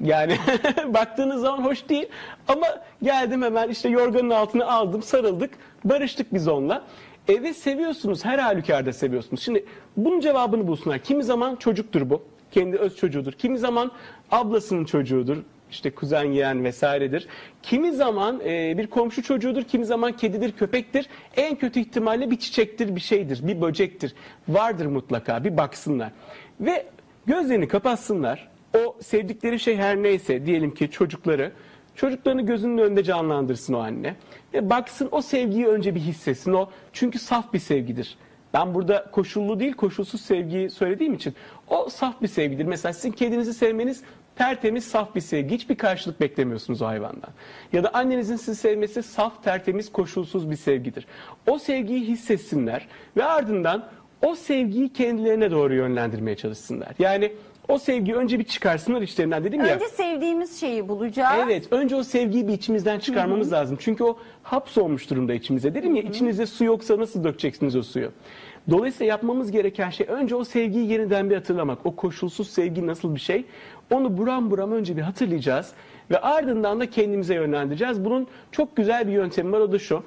Yani 0.00 0.36
baktığınız 0.86 1.40
zaman 1.40 1.58
hoş 1.64 1.88
değil 1.88 2.06
ama 2.48 2.66
geldim 3.02 3.42
hemen 3.42 3.68
işte 3.68 3.88
yorganın 3.88 4.30
altına 4.30 4.66
aldım, 4.66 5.02
sarıldık, 5.02 5.50
barıştık 5.84 6.34
biz 6.34 6.48
onunla. 6.48 6.82
E 7.28 7.42
ve 7.42 7.54
seviyorsunuz, 7.54 8.24
her 8.24 8.38
halükarda 8.38 8.92
seviyorsunuz. 8.92 9.42
Şimdi 9.42 9.64
bunun 9.96 10.20
cevabını 10.20 10.66
bulsunlar. 10.66 10.98
Kimi 10.98 11.24
zaman 11.24 11.56
çocuktur 11.56 12.10
bu, 12.10 12.22
kendi 12.50 12.76
öz 12.76 12.96
çocuğudur. 12.96 13.32
Kimi 13.32 13.58
zaman 13.58 13.92
ablasının 14.30 14.84
çocuğudur, 14.84 15.36
işte 15.70 15.90
kuzen 15.90 16.24
yeğen 16.24 16.64
vesairedir. 16.64 17.28
Kimi 17.62 17.92
zaman 17.92 18.40
e, 18.44 18.78
bir 18.78 18.86
komşu 18.86 19.22
çocuğudur, 19.22 19.62
kimi 19.62 19.84
zaman 19.84 20.12
kedidir, 20.12 20.52
köpektir. 20.52 21.08
En 21.36 21.56
kötü 21.56 21.80
ihtimalle 21.80 22.30
bir 22.30 22.36
çiçektir, 22.36 22.96
bir 22.96 23.00
şeydir, 23.00 23.46
bir 23.48 23.60
böcektir. 23.60 24.14
Vardır 24.48 24.86
mutlaka, 24.86 25.44
bir 25.44 25.56
baksınlar. 25.56 26.12
Ve 26.60 26.86
gözlerini 27.26 27.68
kapatsınlar. 27.68 28.48
O 28.78 28.96
sevdikleri 29.00 29.60
şey 29.60 29.76
her 29.76 30.02
neyse, 30.02 30.46
diyelim 30.46 30.74
ki 30.74 30.90
çocukları, 30.90 31.52
çocuklarını 31.94 32.42
gözünün 32.42 32.78
önünde 32.78 33.02
canlandırsın 33.02 33.74
o 33.74 33.78
anne. 33.78 34.16
Ve 34.54 34.70
baksın 34.70 35.08
o 35.10 35.22
sevgiyi 35.22 35.66
önce 35.66 35.94
bir 35.94 36.00
hissetsin 36.00 36.52
o. 36.52 36.68
Çünkü 36.92 37.18
saf 37.18 37.52
bir 37.52 37.58
sevgidir. 37.58 38.16
Ben 38.54 38.74
burada 38.74 39.10
koşullu 39.12 39.60
değil 39.60 39.72
koşulsuz 39.72 40.20
sevgiyi 40.20 40.70
söylediğim 40.70 41.14
için 41.14 41.34
o 41.68 41.88
saf 41.88 42.22
bir 42.22 42.28
sevgidir. 42.28 42.64
Mesela 42.64 42.92
sizin 42.92 43.12
kedinizi 43.12 43.54
sevmeniz 43.54 44.02
tertemiz 44.36 44.84
saf 44.84 45.14
bir 45.14 45.20
sevgi. 45.20 45.54
Hiçbir 45.54 45.76
karşılık 45.76 46.20
beklemiyorsunuz 46.20 46.82
o 46.82 46.86
hayvandan. 46.86 47.30
Ya 47.72 47.84
da 47.84 47.90
annenizin 47.94 48.36
sizi 48.36 48.60
sevmesi 48.60 49.02
saf, 49.02 49.44
tertemiz, 49.44 49.92
koşulsuz 49.92 50.50
bir 50.50 50.56
sevgidir. 50.56 51.06
O 51.46 51.58
sevgiyi 51.58 52.00
hissetsinler 52.00 52.88
ve 53.16 53.24
ardından 53.24 53.88
o 54.22 54.34
sevgiyi 54.34 54.92
kendilerine 54.92 55.50
doğru 55.50 55.74
yönlendirmeye 55.74 56.36
çalışsınlar. 56.36 56.94
Yani 56.98 57.32
o 57.68 57.78
sevgiyi 57.78 58.16
önce 58.16 58.38
bir 58.38 58.44
çıkarsınlar 58.44 59.02
içlerinden 59.02 59.44
dedim 59.44 59.64
ya. 59.64 59.74
Önce 59.74 59.88
sevdiğimiz 59.88 60.60
şeyi 60.60 60.88
bulacağız. 60.88 61.40
Evet, 61.44 61.72
önce 61.72 61.96
o 61.96 62.02
sevgiyi 62.02 62.48
bir 62.48 62.52
içimizden 62.52 62.98
çıkarmamız 62.98 63.52
lazım. 63.52 63.76
Çünkü 63.80 64.04
o 64.04 64.18
hapsolmuş 64.42 65.10
durumda 65.10 65.34
içimize. 65.34 65.74
Dedim 65.74 65.94
ya 65.96 66.02
içinizde 66.02 66.46
su 66.46 66.64
yoksa 66.64 66.98
nasıl 66.98 67.24
dökeceksiniz 67.24 67.76
o 67.76 67.82
suyu? 67.82 68.12
Dolayısıyla 68.70 69.10
yapmamız 69.10 69.50
gereken 69.50 69.90
şey 69.90 70.06
önce 70.10 70.34
o 70.34 70.44
sevgiyi 70.44 70.90
yeniden 70.90 71.30
bir 71.30 71.34
hatırlamak. 71.34 71.86
O 71.86 71.96
koşulsuz 71.96 72.50
sevgi 72.50 72.86
nasıl 72.86 73.14
bir 73.14 73.20
şey? 73.20 73.44
Onu 73.90 74.18
buram 74.18 74.50
buram 74.50 74.72
önce 74.72 74.96
bir 74.96 75.02
hatırlayacağız 75.02 75.72
ve 76.10 76.18
ardından 76.18 76.80
da 76.80 76.90
kendimize 76.90 77.34
yönlendireceğiz. 77.34 78.04
Bunun 78.04 78.26
çok 78.52 78.76
güzel 78.76 79.08
bir 79.08 79.12
yöntemi 79.12 79.52
var 79.52 79.60
o 79.60 79.72
da 79.72 79.78
şu. 79.78 80.02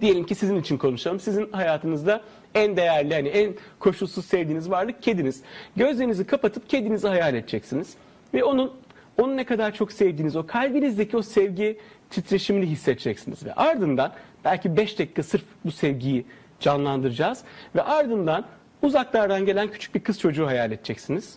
Diyelim 0.00 0.24
ki 0.24 0.34
sizin 0.34 0.56
için 0.56 0.78
konuşalım. 0.78 1.20
Sizin 1.20 1.52
hayatınızda 1.52 2.20
en 2.54 2.76
değerli, 2.76 3.14
hani 3.14 3.28
en 3.28 3.54
koşulsuz 3.78 4.24
sevdiğiniz 4.24 4.70
varlık 4.70 5.02
kediniz. 5.02 5.42
Gözlerinizi 5.76 6.26
kapatıp 6.26 6.68
kedinizi 6.68 7.08
hayal 7.08 7.34
edeceksiniz. 7.34 7.94
Ve 8.34 8.44
onun 8.44 8.72
onu 9.18 9.36
ne 9.36 9.44
kadar 9.44 9.74
çok 9.74 9.92
sevdiğiniz, 9.92 10.36
o 10.36 10.46
kalbinizdeki 10.46 11.16
o 11.16 11.22
sevgi 11.22 11.78
titreşimini 12.10 12.66
hissedeceksiniz. 12.66 13.44
Ve 13.44 13.52
ardından 13.52 14.12
belki 14.44 14.76
5 14.76 14.98
dakika 14.98 15.22
sırf 15.22 15.44
bu 15.64 15.70
sevgiyi 15.70 16.24
canlandıracağız. 16.60 17.42
Ve 17.74 17.82
ardından 17.82 18.44
uzaklardan 18.82 19.46
gelen 19.46 19.68
küçük 19.70 19.94
bir 19.94 20.00
kız 20.00 20.20
çocuğu 20.20 20.46
hayal 20.46 20.72
edeceksiniz. 20.72 21.34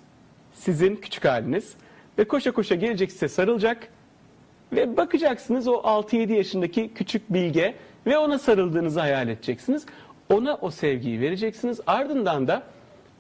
Sizin 0.54 0.96
küçük 0.96 1.26
haliniz. 1.26 1.74
Ve 2.18 2.24
koşa 2.24 2.52
koşa 2.52 2.76
gelecek 2.76 3.12
size 3.12 3.28
sarılacak. 3.28 3.88
Ve 4.74 4.98
bakacaksınız 4.98 5.68
o 5.68 5.74
6-7 5.74 6.34
yaşındaki 6.34 6.94
küçük 6.94 7.34
bilge 7.34 7.76
ve 8.06 8.18
ona 8.18 8.40
sarıldığınızı 8.40 9.00
hayal 9.00 9.28
edeceksiniz. 9.28 9.86
Ona 10.34 10.56
o 10.56 10.72
sevgiyi 10.72 11.22
vereceksiniz. 11.22 11.80
Ardından 11.88 12.48
da 12.48 12.64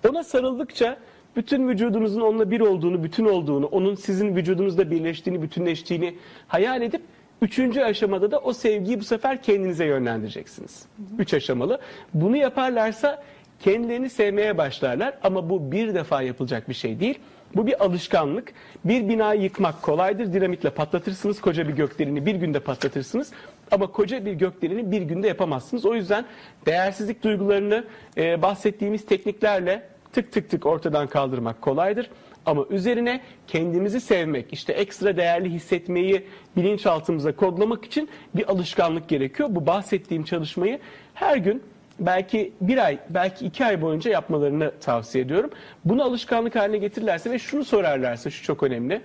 ona 0.09 0.23
sarıldıkça 0.23 0.97
bütün 1.35 1.67
vücudunuzun 1.67 2.21
onunla 2.21 2.51
bir 2.51 2.59
olduğunu, 2.59 3.03
bütün 3.03 3.25
olduğunu, 3.25 3.65
onun 3.65 3.95
sizin 3.95 4.35
vücudunuzda 4.35 4.91
birleştiğini, 4.91 5.41
bütünleştiğini 5.41 6.15
hayal 6.47 6.81
edip 6.81 7.01
üçüncü 7.41 7.81
aşamada 7.81 8.31
da 8.31 8.39
o 8.39 8.53
sevgiyi 8.53 8.99
bu 8.99 9.03
sefer 9.03 9.43
kendinize 9.43 9.85
yönlendireceksiniz. 9.85 10.85
Üç 11.19 11.33
aşamalı. 11.33 11.79
Bunu 12.13 12.37
yaparlarsa 12.37 13.23
kendilerini 13.59 14.09
sevmeye 14.09 14.57
başlarlar 14.57 15.17
ama 15.23 15.49
bu 15.49 15.71
bir 15.71 15.93
defa 15.93 16.21
yapılacak 16.21 16.69
bir 16.69 16.73
şey 16.73 16.99
değil. 16.99 17.19
Bu 17.55 17.67
bir 17.67 17.83
alışkanlık. 17.85 18.53
Bir 18.85 19.09
binayı 19.09 19.41
yıkmak 19.41 19.81
kolaydır. 19.81 20.33
Dinamitle 20.33 20.69
patlatırsınız. 20.69 21.41
Koca 21.41 21.67
bir 21.67 21.73
gökdeleni 21.73 22.25
bir 22.25 22.35
günde 22.35 22.59
patlatırsınız. 22.59 23.31
Ama 23.71 23.91
koca 23.91 24.25
bir 24.25 24.33
gökdeleni 24.33 24.91
bir 24.91 25.01
günde 25.01 25.27
yapamazsınız. 25.27 25.85
O 25.85 25.95
yüzden 25.95 26.25
değersizlik 26.65 27.23
duygularını 27.23 27.85
e, 28.17 28.41
bahsettiğimiz 28.41 29.05
tekniklerle 29.05 29.83
tık 30.13 30.31
tık 30.31 30.49
tık 30.49 30.65
ortadan 30.65 31.07
kaldırmak 31.07 31.61
kolaydır. 31.61 32.09
Ama 32.45 32.65
üzerine 32.69 33.21
kendimizi 33.47 34.01
sevmek, 34.01 34.53
işte 34.53 34.73
ekstra 34.73 35.17
değerli 35.17 35.49
hissetmeyi 35.49 36.27
bilinçaltımıza 36.57 37.35
kodlamak 37.35 37.85
için 37.85 38.09
bir 38.35 38.51
alışkanlık 38.51 39.07
gerekiyor. 39.09 39.49
Bu 39.51 39.65
bahsettiğim 39.65 40.23
çalışmayı 40.23 40.79
her 41.13 41.37
gün 41.37 41.63
belki 41.99 42.53
bir 42.61 42.85
ay, 42.85 42.99
belki 43.09 43.45
iki 43.45 43.65
ay 43.65 43.81
boyunca 43.81 44.11
yapmalarını 44.11 44.71
tavsiye 44.81 45.23
ediyorum. 45.23 45.49
Bunu 45.85 46.03
alışkanlık 46.03 46.55
haline 46.55 46.77
getirirlerse 46.77 47.31
ve 47.31 47.39
şunu 47.39 47.65
sorarlarsa, 47.65 48.29
şu 48.29 48.43
çok 48.43 48.63
önemli. 48.63 49.01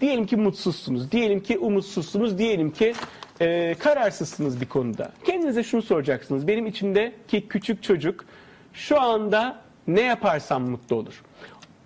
Diyelim 0.00 0.26
ki 0.26 0.36
mutsuzsunuz, 0.36 1.12
diyelim 1.12 1.40
ki 1.40 1.58
umutsuzsunuz, 1.58 2.38
diyelim 2.38 2.70
ki 2.70 2.94
e, 3.40 3.74
kararsızsınız 3.78 4.60
bir 4.60 4.66
konuda. 4.66 5.12
Kendinize 5.24 5.62
şunu 5.62 5.82
soracaksınız. 5.82 6.48
Benim 6.48 6.66
içimdeki 6.66 7.48
küçük 7.48 7.82
çocuk 7.82 8.24
şu 8.72 9.00
anda 9.00 9.60
ne 9.86 10.00
yaparsam 10.00 10.62
mutlu 10.70 10.96
olur. 10.96 11.22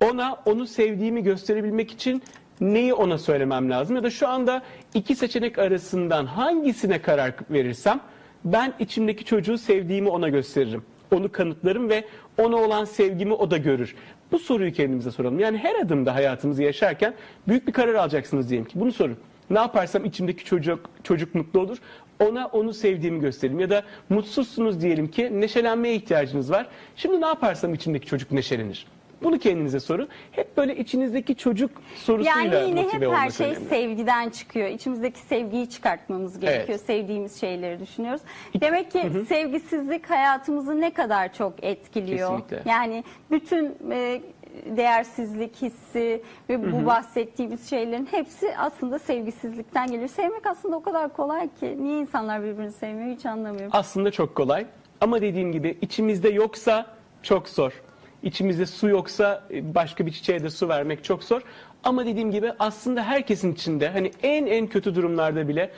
Ona 0.01 0.37
onu 0.45 0.67
sevdiğimi 0.67 1.23
gösterebilmek 1.23 1.91
için 1.91 2.23
neyi 2.61 2.93
ona 2.93 3.17
söylemem 3.17 3.69
lazım 3.69 3.95
ya 3.95 4.03
da 4.03 4.09
şu 4.09 4.27
anda 4.27 4.61
iki 4.93 5.15
seçenek 5.15 5.59
arasından 5.59 6.25
hangisine 6.25 7.01
karar 7.01 7.33
verirsem 7.49 7.99
ben 8.45 8.73
içimdeki 8.79 9.25
çocuğu 9.25 9.57
sevdiğimi 9.57 10.09
ona 10.09 10.29
gösteririm. 10.29 10.83
Onu 11.15 11.31
kanıtlarım 11.31 11.89
ve 11.89 12.05
ona 12.37 12.55
olan 12.55 12.85
sevgimi 12.85 13.33
o 13.33 13.51
da 13.51 13.57
görür. 13.57 13.95
Bu 14.31 14.39
soruyu 14.39 14.73
kendimize 14.73 15.11
soralım. 15.11 15.39
Yani 15.39 15.57
her 15.57 15.75
adımda 15.75 16.15
hayatımızı 16.15 16.63
yaşarken 16.63 17.13
büyük 17.47 17.67
bir 17.67 17.73
karar 17.73 17.93
alacaksınız 17.93 18.49
diyelim 18.49 18.67
ki. 18.67 18.79
Bunu 18.79 18.91
sorun. 18.91 19.17
Ne 19.49 19.59
yaparsam 19.59 20.05
içimdeki 20.05 20.45
çocuk 20.45 20.89
çocuk 21.03 21.35
mutlu 21.35 21.59
olur. 21.59 21.77
Ona 22.19 22.47
onu 22.47 22.73
sevdiğimi 22.73 23.19
göstereyim. 23.19 23.59
Ya 23.59 23.69
da 23.69 23.83
mutsuzsunuz 24.09 24.81
diyelim 24.81 25.07
ki 25.07 25.41
neşelenmeye 25.41 25.95
ihtiyacınız 25.95 26.51
var. 26.51 26.67
Şimdi 26.95 27.21
ne 27.21 27.25
yaparsam 27.25 27.73
içimdeki 27.73 28.05
çocuk 28.05 28.31
neşelenir. 28.31 28.87
Bunu 29.23 29.39
kendinize 29.39 29.79
sorun. 29.79 30.07
Hep 30.31 30.57
böyle 30.57 30.77
içinizdeki 30.77 31.35
çocuk 31.35 31.71
sorusuyla 31.95 32.41
Yani 32.41 32.69
yine 32.69 32.79
hep 32.81 32.85
motive 32.85 33.05
her 33.05 33.07
olmak 33.07 33.31
şey 33.33 33.49
önemli. 33.49 33.65
sevgiden 33.69 34.29
çıkıyor. 34.29 34.67
İçimizdeki 34.69 35.19
sevgiyi 35.19 35.69
çıkartmağımız 35.69 36.39
gerekiyor. 36.39 36.67
Evet. 36.69 36.81
Sevdiğimiz 36.81 37.39
şeyleri 37.39 37.79
düşünüyoruz. 37.79 38.21
Demek 38.61 38.91
ki 38.91 39.11
sevgisizlik 39.29 40.09
hayatımızı 40.09 40.81
ne 40.81 40.93
kadar 40.93 41.33
çok 41.33 41.63
etkiliyor. 41.63 42.29
Kesinlikle. 42.29 42.71
Yani 42.71 43.03
bütün 43.31 43.77
e, 43.91 44.21
değersizlik 44.65 45.61
hissi 45.61 46.21
ve 46.49 46.71
bu 46.71 46.85
bahsettiğimiz 46.85 47.69
şeylerin 47.69 48.07
hepsi 48.11 48.57
aslında 48.57 48.99
sevgisizlikten 48.99 49.87
geliyor. 49.87 50.09
Sevmek 50.09 50.45
aslında 50.45 50.75
o 50.75 50.81
kadar 50.81 51.13
kolay 51.13 51.49
ki. 51.59 51.77
Niye 51.83 51.99
insanlar 51.99 52.43
birbirini 52.43 52.71
sevmiyor 52.71 53.15
hiç 53.15 53.25
anlamıyorum. 53.25 53.69
Aslında 53.73 54.11
çok 54.11 54.35
kolay. 54.35 54.65
Ama 55.01 55.21
dediğim 55.21 55.51
gibi 55.51 55.77
içimizde 55.81 56.29
yoksa 56.29 56.85
çok 57.23 57.49
zor. 57.49 57.81
İçimizde 58.23 58.65
su 58.65 58.89
yoksa 58.89 59.43
e, 59.51 59.75
başka 59.75 60.05
bir 60.05 60.11
çiçeğe 60.11 60.43
de 60.43 60.49
su 60.49 60.69
vermek 60.69 61.03
çok 61.03 61.23
zor. 61.23 61.41
Ama 61.83 62.05
dediğim 62.05 62.31
gibi 62.31 62.51
aslında 62.59 63.03
herkesin 63.03 63.53
içinde 63.53 63.89
hani 63.89 64.11
en 64.23 64.45
en 64.45 64.67
kötü 64.67 64.95
durumlarda 64.95 65.47
bile 65.47 65.71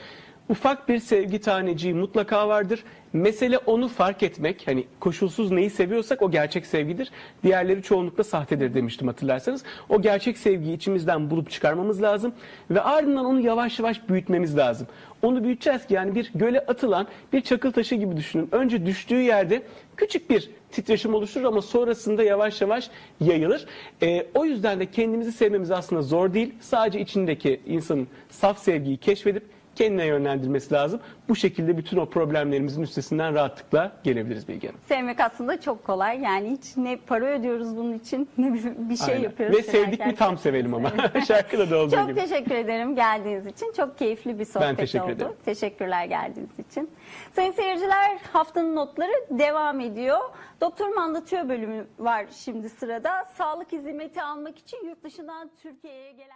ufak 0.48 0.88
bir 0.88 0.98
sevgi 0.98 1.40
taneciği 1.40 1.94
mutlaka 1.94 2.48
vardır. 2.48 2.84
Mesele 3.12 3.58
onu 3.58 3.88
fark 3.88 4.22
etmek. 4.22 4.66
Hani 4.66 4.84
koşulsuz 5.00 5.50
neyi 5.50 5.70
seviyorsak 5.70 6.22
o 6.22 6.30
gerçek 6.30 6.66
sevgidir. 6.66 7.10
Diğerleri 7.42 7.82
çoğunlukla 7.82 8.24
sahtedir 8.24 8.74
demiştim 8.74 9.08
hatırlarsanız. 9.08 9.64
O 9.88 10.02
gerçek 10.02 10.38
sevgiyi 10.38 10.76
içimizden 10.76 11.30
bulup 11.30 11.50
çıkarmamız 11.50 12.02
lazım 12.02 12.34
ve 12.70 12.80
ardından 12.80 13.24
onu 13.24 13.40
yavaş 13.40 13.78
yavaş 13.78 14.08
büyütmemiz 14.08 14.56
lazım. 14.56 14.86
Onu 15.22 15.44
büyüteceğiz 15.44 15.86
ki 15.86 15.94
yani 15.94 16.14
bir 16.14 16.30
göle 16.34 16.60
atılan 16.60 17.06
bir 17.32 17.40
çakıl 17.40 17.72
taşı 17.72 17.94
gibi 17.94 18.16
düşünün. 18.16 18.48
Önce 18.52 18.86
düştüğü 18.86 19.20
yerde 19.20 19.62
küçük 19.96 20.30
bir 20.30 20.50
titreşim 20.72 21.14
oluşturur 21.14 21.44
ama 21.44 21.62
sonrasında 21.62 22.22
yavaş 22.22 22.60
yavaş 22.60 22.90
yayılır. 23.20 23.66
Ee, 24.02 24.26
o 24.34 24.44
yüzden 24.44 24.80
de 24.80 24.90
kendimizi 24.90 25.32
sevmemiz 25.32 25.70
aslında 25.70 26.02
zor 26.02 26.34
değil. 26.34 26.54
Sadece 26.60 27.00
içindeki 27.00 27.60
insanın 27.66 28.08
saf 28.30 28.58
sevgiyi 28.58 28.96
keşfedip 28.96 29.44
kendine 29.76 30.06
yönlendirmesi 30.06 30.74
lazım. 30.74 31.00
Bu 31.28 31.36
şekilde 31.36 31.76
bütün 31.78 31.96
o 31.96 32.06
problemlerimizin 32.06 32.82
üstesinden 32.82 33.34
rahatlıkla 33.34 33.92
gelebiliriz 34.04 34.48
Bilge 34.48 34.68
Hanım. 34.68 34.80
Sevmek 34.88 35.20
aslında 35.20 35.60
çok 35.60 35.84
kolay. 35.84 36.20
Yani 36.20 36.50
hiç 36.50 36.76
ne 36.76 36.96
para 36.96 37.24
ödüyoruz 37.24 37.76
bunun 37.76 37.92
için 37.92 38.28
ne 38.38 38.54
bir, 38.54 38.64
bir 38.64 38.96
şey 38.96 39.14
Aynen. 39.14 39.24
yapıyoruz. 39.24 39.56
Ve 39.58 39.62
sevdik 39.62 40.06
mi 40.06 40.14
tam 40.14 40.30
çok 40.30 40.40
sevelim 40.40 40.74
ama. 40.74 40.92
Şarkıda 41.28 41.70
da 41.70 41.78
olduğu 41.78 41.94
Çok 41.94 42.08
gibi. 42.08 42.20
teşekkür 42.20 42.54
ederim 42.54 42.94
geldiğiniz 42.94 43.46
için. 43.46 43.72
Çok 43.76 43.98
keyifli 43.98 44.38
bir 44.38 44.44
sohbet 44.44 44.78
teşekkür 44.78 45.04
oldu. 45.04 45.12
ederim. 45.12 45.32
Teşekkürler 45.44 46.04
geldiğiniz 46.04 46.58
için. 46.58 46.90
Sayın 47.32 47.52
seyirciler 47.52 48.18
haftanın 48.32 48.76
notları 48.76 49.12
devam 49.30 49.80
ediyor. 49.80 50.18
Doktorum 50.60 50.98
Anlatıyor 50.98 51.48
bölümü 51.48 51.86
var 51.98 52.26
şimdi 52.30 52.68
sırada. 52.68 53.24
Sağlık 53.24 53.72
hizmeti 53.72 54.22
almak 54.22 54.58
için 54.58 54.86
yurt 54.88 55.04
dışından 55.04 55.50
Türkiye'ye 55.62 56.12
gelen... 56.12 56.34